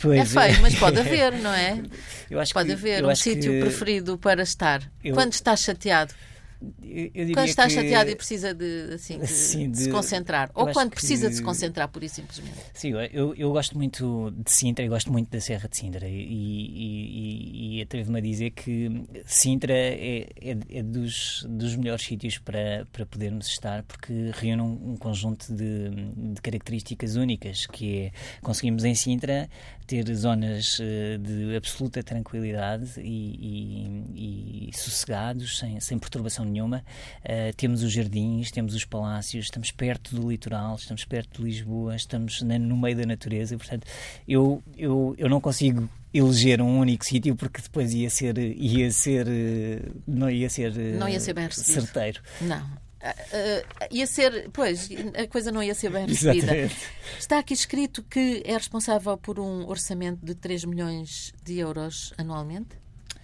Pois 0.00 0.20
é 0.20 0.24
feio, 0.24 0.62
mas 0.62 0.74
pode 0.74 0.98
haver, 0.98 1.32
não 1.40 1.52
é? 1.52 1.82
pode 2.52 2.68
que, 2.68 2.72
haver 2.72 3.04
um 3.04 3.14
sítio 3.14 3.52
que... 3.52 3.60
preferido 3.60 4.18
para 4.18 4.42
estar. 4.42 4.82
Eu... 5.02 5.14
Quando 5.14 5.32
está 5.32 5.56
chateado? 5.56 6.12
Eu, 6.82 7.32
quando 7.32 7.48
está 7.48 7.66
que... 7.66 7.74
chateado 7.74 8.10
e 8.10 8.16
precisa 8.16 8.52
de, 8.52 8.94
assim, 8.94 9.18
de, 9.18 9.26
Sim, 9.26 9.70
de, 9.70 9.78
se 9.78 9.90
concentrar. 9.90 10.50
Ou 10.54 10.70
quando 10.72 10.90
precisa 10.90 11.26
que... 11.26 11.30
de 11.30 11.36
se 11.36 11.42
concentrar, 11.42 11.88
por 11.88 12.04
isso 12.04 12.16
simplesmente. 12.16 12.56
Sim, 12.74 12.90
eu, 13.12 13.34
eu 13.34 13.50
gosto 13.50 13.78
muito 13.78 14.30
de 14.36 14.50
Sintra 14.50 14.84
e 14.84 14.88
gosto 14.88 15.10
muito 15.10 15.30
da 15.30 15.40
Serra 15.40 15.68
de 15.68 15.76
Sintra. 15.76 16.06
E, 16.06 16.12
e, 16.12 17.78
e 17.78 17.82
atrevo-me 17.82 18.18
a 18.18 18.20
dizer 18.20 18.50
que 18.50 19.06
Sintra 19.24 19.72
é, 19.72 20.28
é, 20.38 20.58
é, 20.68 20.82
dos, 20.82 21.46
dos 21.48 21.74
melhores 21.76 22.04
sítios 22.04 22.36
para, 22.36 22.86
para 22.92 23.06
podermos 23.06 23.46
estar, 23.46 23.82
porque 23.84 24.30
reúne 24.34 24.60
um, 24.60 24.92
um 24.92 24.96
conjunto 24.96 25.54
de, 25.54 25.90
de 26.34 26.42
características 26.42 27.16
únicas, 27.16 27.66
que 27.66 27.98
é 28.00 28.12
conseguimos 28.42 28.84
em 28.84 28.94
Sintra 28.94 29.48
ter 29.86 30.06
zonas 30.14 30.78
eh, 30.80 31.18
de 31.18 31.56
absoluta 31.56 32.00
tranquilidade 32.00 33.00
e, 33.00 34.06
e, 34.14 34.68
e 34.68 34.76
sossegados, 34.76 35.58
sem, 35.58 35.80
sem 35.80 35.98
perturbação 35.98 36.44
nenhuma. 36.50 36.84
Uh, 37.24 37.54
temos 37.56 37.82
os 37.82 37.92
jardins, 37.92 38.50
temos 38.50 38.74
os 38.74 38.84
palácios, 38.84 39.46
estamos 39.46 39.70
perto 39.70 40.14
do 40.14 40.30
litoral, 40.30 40.76
estamos 40.76 41.04
perto 41.04 41.40
de 41.40 41.48
Lisboa, 41.48 41.96
estamos 41.96 42.42
na, 42.42 42.58
no 42.58 42.76
meio 42.76 42.96
da 42.96 43.06
natureza. 43.06 43.56
Portanto, 43.56 43.86
eu, 44.26 44.62
eu, 44.76 45.14
eu 45.16 45.28
não 45.28 45.40
consigo 45.40 45.88
eleger 46.12 46.60
um 46.60 46.78
único 46.78 47.04
sítio 47.04 47.36
porque 47.36 47.62
depois 47.62 47.94
ia 47.94 48.10
ser 48.10 48.36
ia 48.36 48.90
ser 48.90 49.28
não 50.08 50.28
ia 50.28 50.50
ser 50.50 50.74
não 50.98 51.08
ia 51.08 51.20
ser 51.20 51.32
bem 51.34 51.46
recebido. 51.46 51.82
certeiro 51.82 52.20
não 52.40 52.80
Uh, 53.00 53.64
ia 53.90 54.06
ser, 54.06 54.50
pois, 54.52 54.90
a 55.16 55.26
coisa 55.26 55.50
não 55.50 55.62
ia 55.62 55.74
ser 55.74 55.90
bem 55.90 56.06
recebida. 56.06 56.70
Está 57.18 57.38
aqui 57.38 57.54
escrito 57.54 58.02
que 58.02 58.42
é 58.44 58.52
responsável 58.52 59.16
por 59.16 59.40
um 59.40 59.66
orçamento 59.66 60.24
de 60.24 60.34
3 60.34 60.66
milhões 60.66 61.32
de 61.42 61.58
euros 61.58 62.12
anualmente? 62.18 62.78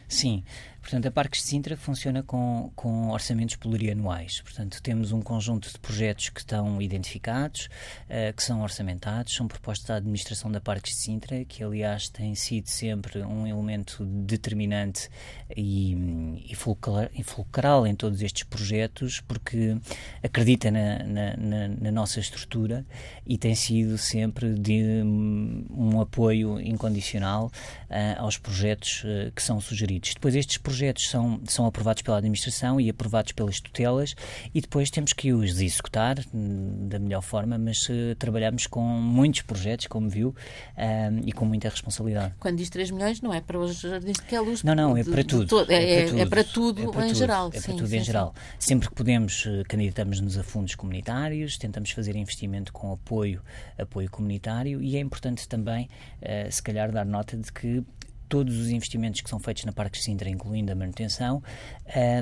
Sim, 0.09 0.45
Portanto, 0.87 1.07
a 1.07 1.11
Parques 1.11 1.42
de 1.42 1.49
Sintra 1.49 1.77
funciona 1.77 2.22
com, 2.22 2.70
com 2.77 3.11
orçamentos 3.11 3.57
plurianuais. 3.57 4.40
Portanto, 4.40 4.81
temos 4.81 5.11
um 5.11 5.20
conjunto 5.20 5.68
de 5.68 5.77
projetos 5.81 6.29
que 6.29 6.38
estão 6.38 6.81
identificados, 6.81 7.68
uh, 8.09 8.33
que 8.33 8.40
são 8.40 8.62
orçamentados, 8.62 9.35
são 9.35 9.49
propostas 9.49 9.88
da 9.88 9.96
administração 9.96 10.49
da 10.49 10.61
Parques 10.61 10.92
de 10.92 10.99
Sintra, 10.99 11.44
que 11.44 11.64
aliás 11.64 12.09
tem 12.09 12.37
sido 12.37 12.68
sempre 12.68 13.20
um 13.25 13.49
elemento 13.49 14.05
determinante 14.05 15.09
e, 15.57 16.44
e, 16.49 16.55
fulcral, 16.55 17.09
e 17.12 17.25
fulcral 17.25 17.85
em 17.85 17.96
todos 17.96 18.22
estes 18.22 18.44
projetos, 18.44 19.20
porque 19.20 19.77
acredita 20.22 20.70
na, 20.70 21.03
na, 21.03 21.37
na, 21.37 21.68
na 21.68 21.90
nossa 21.90 22.20
estrutura 22.20 22.87
e 23.27 23.37
tem 23.37 23.57
sido 23.57 23.99
sempre 23.99 24.55
de 24.55 25.03
um 25.03 26.01
apoio 26.01 26.61
incondicional 26.61 27.51
uh, 27.90 28.20
aos 28.22 28.38
projetos 28.38 29.03
uh, 29.03 29.33
que 29.33 29.42
são 29.42 29.61
sugeridos. 29.61 30.14
Depois, 30.14 30.37
estes 30.37 30.59
projetos 30.59 30.76
projetos 30.77 31.09
são, 31.09 31.41
são 31.47 31.65
aprovados 31.65 32.03
pela 32.03 32.19
administração 32.19 32.79
e 32.79 32.91
aprovados 32.91 33.33
pelas 33.33 33.61
tutelas 33.61 34.15
e 34.55 34.61
depois 34.61 34.91
temos 34.91 35.15
que 35.15 35.33
os 35.33 35.59
executar 35.59 36.19
hum, 36.35 36.87
da 36.87 36.99
melhor 36.99 37.23
forma, 37.23 37.57
mas 37.57 37.89
uh, 37.89 38.15
trabalhamos 38.19 38.67
com 38.67 38.83
muitos 38.83 39.41
projetos, 39.41 39.87
como 39.87 40.11
viu, 40.11 40.35
um, 40.77 41.21
e 41.27 41.33
com 41.33 41.47
muita 41.47 41.71
responsabilidade. 41.71 42.35
Quando 42.39 42.59
diz 42.59 42.69
3 42.69 42.91
milhões, 42.91 43.23
não 43.23 43.33
é 43.33 43.41
para 43.41 43.59
os 43.59 43.81
jardins 43.81 44.19
de 44.19 44.23
Queluz? 44.25 44.62
Não, 44.62 44.75
não, 44.75 44.95
é 44.97 45.03
para 45.03 45.25
tudo. 45.25 45.67
É, 45.71 45.75
é, 45.75 46.11
é, 46.11 46.21
é, 46.21 46.27
para 46.27 46.45
tudo, 46.45 47.01
é, 47.01 47.09
em 47.09 47.15
geral. 47.15 47.49
É 47.49 47.51
para 47.53 47.61
sim, 47.61 47.77
tudo 47.77 47.95
em 47.95 48.05
geral. 48.05 48.35
Sempre 48.59 48.89
que 48.91 48.95
podemos, 48.95 49.47
uh, 49.47 49.62
candidatamos-nos 49.67 50.37
a 50.37 50.43
fundos 50.43 50.75
comunitários, 50.75 51.57
tentamos 51.57 51.91
fazer 51.91 52.17
investimento 52.17 52.71
com 52.71 52.93
apoio, 52.93 53.41
apoio 53.79 54.11
comunitário 54.11 54.83
e 54.83 54.97
é 54.97 55.01
importante 55.01 55.49
também, 55.49 55.89
uh, 56.21 56.53
se 56.53 56.62
calhar, 56.62 56.93
dar 56.93 57.07
nota 57.07 57.35
de 57.35 57.51
que 57.51 57.83
todos 58.29 58.57
os 58.59 58.71
investimentos 58.71 59.21
que 59.21 59.31
são 59.31 59.39
feitos 59.39 59.65
na 59.65 59.73
Parque 59.73 59.99
Sintra, 59.99 60.29
incluindo 60.29 60.73
a 60.73 60.75
manutenção, 60.75 61.43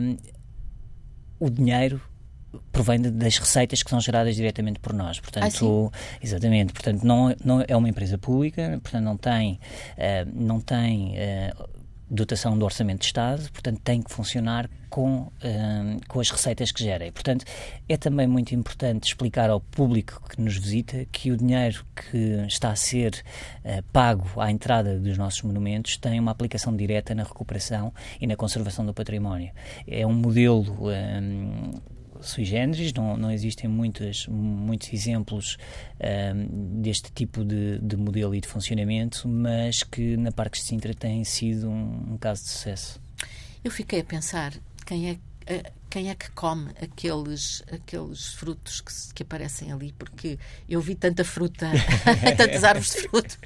um, 0.01 0.17
o 1.38 1.51
dinheiro 1.51 2.01
provém 2.71 3.01
das 3.01 3.38
receitas 3.38 3.83
que 3.83 3.90
são 3.90 4.01
geradas 4.01 4.37
diretamente 4.37 4.79
por 4.79 4.93
nós. 4.93 5.19
Portanto, 5.21 5.90
ah, 5.93 6.19
exatamente. 6.23 6.73
Portanto, 6.73 7.03
não, 7.03 7.35
não 7.45 7.64
é 7.67 7.77
uma 7.77 7.88
empresa 7.88 8.17
pública, 8.19 8.79
portanto 8.83 9.05
não 9.05 9.17
tem, 9.17 9.59
uh, 9.99 10.31
não 10.33 10.61
tem 10.61 11.14
uh, 11.14 11.73
dotação 12.11 12.59
do 12.59 12.64
Orçamento 12.64 13.01
de 13.01 13.07
Estado, 13.07 13.51
portanto 13.51 13.81
tem 13.83 14.03
que 14.03 14.12
funcionar 14.12 14.69
com, 14.95 15.33
um, 15.43 15.99
com 16.07 16.21
as 16.21 16.31
receitas 16.31 16.71
que 16.71 16.85
gera. 16.85 17.05
E, 17.05 17.11
portanto, 17.11 17.45
é 17.88 17.97
também 17.97 18.29
muito 18.29 18.55
importante 18.55 19.09
explicar 19.09 19.51
ao 19.51 19.61
público 19.61 20.23
que 20.29 20.40
nos 20.40 20.57
visita 20.57 21.05
que 21.11 21.33
o 21.33 21.37
dinheiro 21.37 21.85
que 21.97 22.45
está 22.47 22.71
a 22.71 22.77
ser 22.77 23.25
uh, 23.64 23.83
pago 23.93 24.40
à 24.40 24.51
entrada 24.51 24.99
dos 24.99 25.19
nossos 25.19 25.43
monumentos 25.43 25.97
tem 25.97 26.21
uma 26.21 26.31
aplicação 26.31 26.77
direta 26.77 27.14
na 27.14 27.25
recuperação 27.25 27.93
e 28.21 28.27
na 28.27 28.37
conservação 28.37 28.87
do 28.87 28.95
património. 28.95 29.51
É 29.87 30.07
um 30.07 30.12
modelo 30.12 30.64
um, 30.88 31.73
sui 32.26 32.44
generis, 32.44 32.92
não, 32.92 33.16
não 33.16 33.30
existem 33.30 33.68
muitos, 33.68 34.26
muitos 34.28 34.92
exemplos 34.92 35.56
um, 36.00 36.80
deste 36.80 37.12
tipo 37.12 37.44
de, 37.44 37.78
de, 37.78 37.96
modelo 37.96 38.34
e 38.34 38.40
de 38.40 38.48
funcionamento, 38.48 39.28
mas 39.28 39.82
que 39.82 40.16
na 40.16 40.32
Parques 40.32 40.62
de 40.62 40.68
Sintra 40.68 40.94
tem 40.94 41.22
sido 41.24 41.68
um, 41.68 42.14
um 42.14 42.18
caso 42.18 42.42
de 42.42 42.50
sucesso. 42.50 43.00
Eu 43.62 43.70
fiquei 43.70 44.00
a 44.00 44.04
pensar 44.04 44.52
quem 44.84 45.10
é 45.10 45.18
quem 45.94 46.11
é 46.11 46.14
que 46.16 46.28
come 46.33 46.72
aqueles, 46.83 47.62
aqueles 47.72 48.33
frutos 48.33 48.80
que, 48.80 49.14
que 49.14 49.22
aparecem 49.22 49.70
ali, 49.70 49.94
porque 49.96 50.40
eu 50.68 50.80
vi 50.80 50.96
tanta 50.96 51.22
fruta, 51.22 51.70
tantas 52.37 52.64
árvores 52.64 52.90
de 52.90 53.02
fruto, 53.02 53.38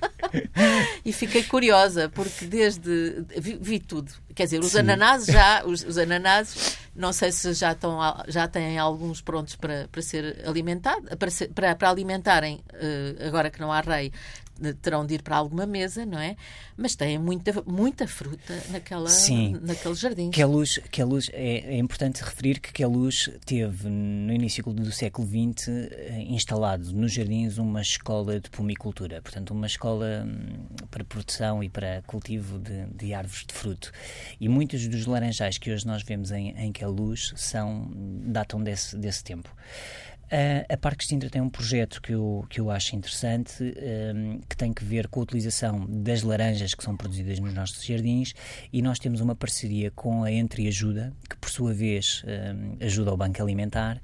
e 1.05 1.13
fiquei 1.13 1.43
curiosa, 1.43 2.09
porque 2.09 2.47
desde. 2.47 3.23
Vi, 3.37 3.59
vi 3.61 3.79
tudo. 3.79 4.11
Quer 4.35 4.45
dizer, 4.45 4.61
os 4.61 4.73
Sim. 4.73 4.79
ananases 4.79 5.27
já, 5.27 5.63
os, 5.63 5.85
os, 5.85 5.99
ananases, 5.99 6.79
não 6.97 7.13
sei 7.13 7.33
se 7.33 7.53
já, 7.53 7.73
estão, 7.73 7.99
já 8.29 8.49
têm 8.49 8.79
alguns 8.79 9.21
prontos 9.21 9.55
para, 9.55 9.87
para 9.93 10.01
ser 10.01 10.43
alimentados, 10.47 11.07
para, 11.17 11.31
para, 11.55 11.75
para 11.75 11.91
alimentarem, 11.91 12.65
uh, 12.73 13.27
agora 13.27 13.51
que 13.51 13.61
não 13.61 13.71
há 13.71 13.83
rei, 13.83 14.11
terão 14.81 15.07
de 15.07 15.15
ir 15.15 15.23
para 15.23 15.37
alguma 15.37 15.67
mesa, 15.67 16.05
não 16.05 16.19
é? 16.19 16.37
Mas 16.77 16.95
têm 16.95 17.19
muita, 17.19 17.63
muita 17.67 18.07
fruta 18.07 18.55
naquela, 18.71 19.09
Sim. 19.09 19.59
naquele 19.63 19.95
jardim. 19.95 20.31
Que 20.31 20.43
a 20.43 20.47
luz, 20.47 20.79
que 20.91 21.01
a 21.01 21.05
luz 21.05 21.31
é, 21.33 21.75
é, 21.75 21.79
importante 21.79 22.23
referir 22.23 22.61
que 22.61 22.83
a 22.83 22.89
luz 22.89 23.31
teve, 23.45 23.89
no 23.89 24.33
início 24.33 24.63
do 24.63 24.93
século 24.93 25.27
XX, 25.27 25.69
eh, 25.69 26.25
instalado 26.29 26.93
nos 26.93 27.13
jardins 27.13 27.59
uma 27.59 27.81
escola 27.81 28.41
de 28.41 28.51
pomicultura, 28.51 29.23
portanto, 29.23 29.51
uma 29.51 29.67
escola 29.67 30.27
hum, 30.27 30.67
para 30.91 31.05
produção 31.05 31.63
e 31.63 31.69
para 31.69 32.03
cultivo 32.07 32.59
de, 32.59 32.87
de 32.87 33.15
árvores 33.15 33.45
de 33.47 33.55
fruto. 33.55 33.93
E 34.41 34.49
muitos 34.49 34.87
dos 34.89 35.07
laranjais 35.07 35.59
que 35.59 35.71
hoje 35.71 35.87
nós 35.87 36.03
vemos 36.03 36.31
em, 36.31 36.51
em 36.51 36.73
que 36.73 36.85
a 36.85 36.89
luz 36.89 37.33
são, 37.37 37.91
datam 37.95 38.63
desse, 38.63 38.97
desse 38.97 39.23
tempo. 39.23 39.55
A, 40.69 40.77
Parque 40.77 41.05
Sintra 41.05 41.31
tem 41.31 41.41
um 41.41 41.49
projeto 41.49 42.03
que 42.03 42.13
eu, 42.13 42.45
que 42.51 42.61
eu 42.61 42.71
acho 42.71 42.95
interessante, 42.95 43.63
um, 43.63 44.41
que 44.41 44.57
tem 44.57 44.73
que 44.73 44.85
ver 44.85 45.09
com 45.09 45.21
a 45.21 45.23
utilização 45.23 45.87
das 45.89 46.23
laranjas 46.23 46.75
que 46.75 46.85
são 46.85 46.97
produzidas 46.97 47.39
nos 47.39 47.55
nossos 47.55 47.85
jardins 47.85 48.35
e 48.73 48.83
nós 48.83 48.99
temos 48.99 49.21
uma 49.21 49.35
parceria 49.35 49.91
com 49.91 50.23
a 50.25 50.31
Entre 50.31 50.69
Ajuda, 50.69 51.13
que 51.29 51.37
por 51.37 51.49
sua 51.49 51.73
vez 51.73 52.23
um, 52.27 52.85
ajuda 52.85 53.13
o 53.13 53.17
Banco 53.17 53.43
Alimentar 53.43 53.97
uh, 53.97 54.01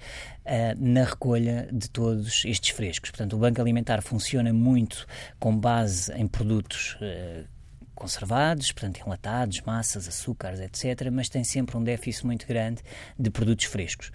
na 0.79 1.05
recolha 1.05 1.68
de 1.70 1.91
todos 1.91 2.45
estes 2.45 2.70
frescos. 2.70 3.11
Portanto, 3.11 3.37
o 3.37 3.39
Banco 3.39 3.61
Alimentar 3.61 4.01
funciona 4.01 4.53
muito 4.53 5.07
com 5.39 5.57
base 5.57 6.12
em 6.14 6.27
produtos 6.27 6.97
uh, 6.97 7.47
conservados, 7.95 8.72
portanto 8.72 9.01
enlatados, 9.01 9.61
massas, 9.61 10.09
açúcares, 10.09 10.61
etc., 10.61 11.11
mas 11.12 11.29
tem 11.29 11.45
sempre 11.45 11.77
um 11.77 11.85
déficit 11.85 12.27
muito 12.27 12.47
grande 12.47 12.83
de 13.18 13.31
produtos 13.31 13.66
frescos. 13.66 14.11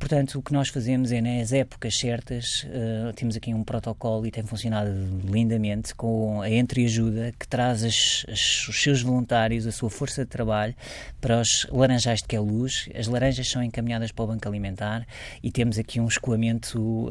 Portanto, 0.00 0.38
o 0.38 0.42
que 0.42 0.50
nós 0.50 0.70
fazemos 0.70 1.12
é, 1.12 1.20
nas 1.20 1.52
épocas 1.52 1.94
certas, 1.94 2.64
uh, 2.64 3.12
temos 3.12 3.36
aqui 3.36 3.52
um 3.52 3.62
protocolo 3.62 4.26
e 4.26 4.30
tem 4.30 4.42
funcionado 4.42 4.90
lindamente 5.30 5.94
com 5.94 6.40
a 6.40 6.48
entreajuda 6.48 7.34
que 7.38 7.46
traz 7.46 7.84
as, 7.84 8.24
as, 8.26 8.66
os 8.66 8.82
seus 8.82 9.02
voluntários, 9.02 9.66
a 9.66 9.70
sua 9.70 9.90
força 9.90 10.24
de 10.24 10.30
trabalho 10.30 10.74
para 11.20 11.38
os 11.38 11.66
laranjais 11.70 12.20
de 12.22 12.28
Queluz. 12.28 12.88
As 12.98 13.08
laranjas 13.08 13.46
são 13.46 13.62
encaminhadas 13.62 14.10
para 14.10 14.24
o 14.24 14.28
Banco 14.28 14.48
Alimentar 14.48 15.06
e 15.42 15.52
temos 15.52 15.78
aqui 15.78 16.00
um 16.00 16.08
escoamento 16.08 16.80
uh, 16.80 17.10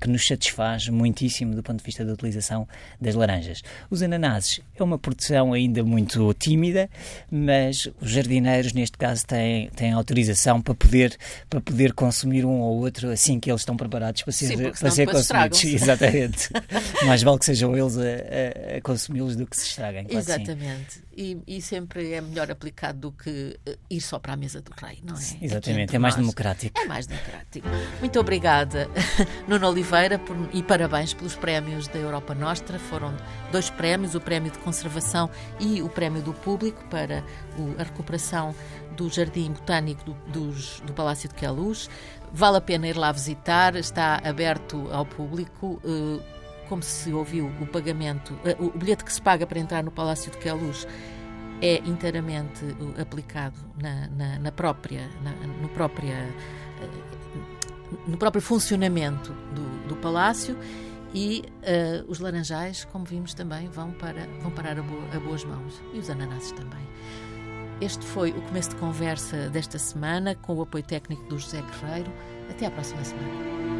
que 0.00 0.08
nos 0.08 0.24
satisfaz 0.24 0.88
muitíssimo 0.88 1.56
do 1.56 1.62
ponto 1.62 1.78
de 1.78 1.84
vista 1.84 2.04
da 2.04 2.12
utilização 2.12 2.68
das 3.00 3.16
laranjas. 3.16 3.64
Os 3.90 4.00
ananases 4.00 4.60
é 4.76 4.82
uma 4.82 4.98
produção 4.98 5.52
ainda 5.52 5.82
muito 5.82 6.32
tímida, 6.34 6.88
mas 7.28 7.88
os 8.00 8.12
jardineiros, 8.12 8.72
neste 8.72 8.96
caso, 8.96 9.26
têm, 9.26 9.70
têm 9.70 9.90
autorização 9.90 10.62
para 10.62 10.74
poder, 10.74 11.16
para 11.50 11.60
poder 11.60 11.92
consumir 11.92 12.27
consumir 12.28 12.44
um 12.44 12.60
ou 12.60 12.78
outro 12.78 13.10
assim 13.10 13.40
que 13.40 13.50
eles 13.50 13.62
estão 13.62 13.76
preparados 13.76 14.22
para 14.22 14.32
ser, 14.32 14.46
Sim, 14.48 14.70
para 14.70 14.90
ser 14.90 15.06
consumidos. 15.06 15.64
Exatamente. 15.64 16.50
Mais 17.06 17.22
vale 17.22 17.38
que 17.38 17.44
sejam 17.46 17.76
eles 17.76 17.96
a, 17.96 18.02
a, 18.02 18.76
a 18.76 18.80
consumi-los 18.82 19.36
do 19.36 19.46
que 19.46 19.56
se 19.56 19.66
estraguem. 19.66 20.04
Claro 20.04 20.18
Exatamente. 20.18 21.08
E, 21.16 21.36
e, 21.48 21.60
sempre 21.60 22.12
é 22.12 22.20
melhor 22.20 22.48
aplicado 22.48 23.00
do 23.00 23.12
que 23.12 23.58
eh, 23.66 23.76
ir 23.90 24.00
só 24.00 24.20
para 24.20 24.34
a 24.34 24.36
mesa 24.36 24.60
do 24.60 24.70
rei, 24.80 25.00
não 25.02 25.16
é? 25.16 25.44
Exatamente, 25.44 25.96
é 25.96 25.98
mais 25.98 26.14
nós. 26.14 26.22
democrático. 26.22 26.80
É 26.80 26.84
mais 26.84 27.08
democrático. 27.08 27.66
Muito 27.98 28.20
obrigada, 28.20 28.88
Nuno 29.48 29.68
Oliveira, 29.68 30.16
por, 30.16 30.36
e 30.52 30.62
parabéns 30.62 31.14
pelos 31.14 31.34
prémios 31.34 31.88
da 31.88 31.98
Europa 31.98 32.36
Nostra. 32.36 32.78
Foram 32.78 33.12
dois 33.50 33.68
prémios, 33.68 34.14
o 34.14 34.20
prémio 34.20 34.52
de 34.52 34.58
conservação 34.58 35.28
e 35.58 35.82
o 35.82 35.88
prémio 35.88 36.22
do 36.22 36.32
público 36.32 36.84
para 36.88 37.24
o, 37.58 37.74
a 37.80 37.82
recuperação 37.82 38.54
do 38.98 39.08
Jardim 39.08 39.52
Botânico 39.52 40.04
do, 40.04 40.14
dos, 40.32 40.80
do 40.80 40.92
Palácio 40.92 41.28
de 41.28 41.34
Queluz. 41.36 41.88
Vale 42.32 42.58
a 42.58 42.60
pena 42.60 42.88
ir 42.88 42.96
lá 42.96 43.12
visitar, 43.12 43.76
está 43.76 44.20
aberto 44.24 44.88
ao 44.92 45.06
público. 45.06 45.80
Uh, 45.84 46.20
como 46.68 46.82
se 46.82 47.10
ouviu, 47.12 47.46
o 47.60 47.66
pagamento, 47.66 48.34
uh, 48.34 48.66
o 48.66 48.76
bilhete 48.76 49.04
que 49.04 49.12
se 49.12 49.22
paga 49.22 49.46
para 49.46 49.58
entrar 49.58 49.82
no 49.82 49.90
Palácio 49.90 50.30
de 50.30 50.36
Queluz 50.38 50.86
é 51.62 51.76
inteiramente 51.78 52.64
uh, 52.64 53.00
aplicado 53.00 53.56
na, 53.80 54.08
na, 54.08 54.38
na 54.40 54.52
própria, 54.52 55.08
na, 55.22 55.30
no, 55.62 55.68
própria, 55.68 56.28
no 58.06 58.18
próprio 58.18 58.42
funcionamento 58.42 59.32
do, 59.54 59.88
do 59.88 59.96
Palácio 59.96 60.58
e 61.14 61.44
uh, 61.62 62.10
os 62.10 62.18
laranjais, 62.18 62.84
como 62.86 63.04
vimos 63.04 63.32
também, 63.32 63.68
vão, 63.68 63.92
para, 63.92 64.26
vão 64.42 64.50
parar 64.50 64.76
a, 64.78 64.82
a, 65.16 65.20
boas 65.20 65.44
mãos 65.44 65.80
e 65.94 65.98
os 65.98 66.10
ananases 66.10 66.52
também. 66.52 66.86
Este 67.80 68.04
foi 68.04 68.30
o 68.30 68.42
começo 68.42 68.70
de 68.70 68.76
conversa 68.76 69.48
desta 69.50 69.78
semana 69.78 70.34
com 70.34 70.56
o 70.56 70.62
apoio 70.62 70.82
técnico 70.82 71.22
do 71.28 71.38
José 71.38 71.62
Guerreiro. 71.62 72.12
Até 72.50 72.66
à 72.66 72.70
próxima 72.72 73.04
semana. 73.04 73.77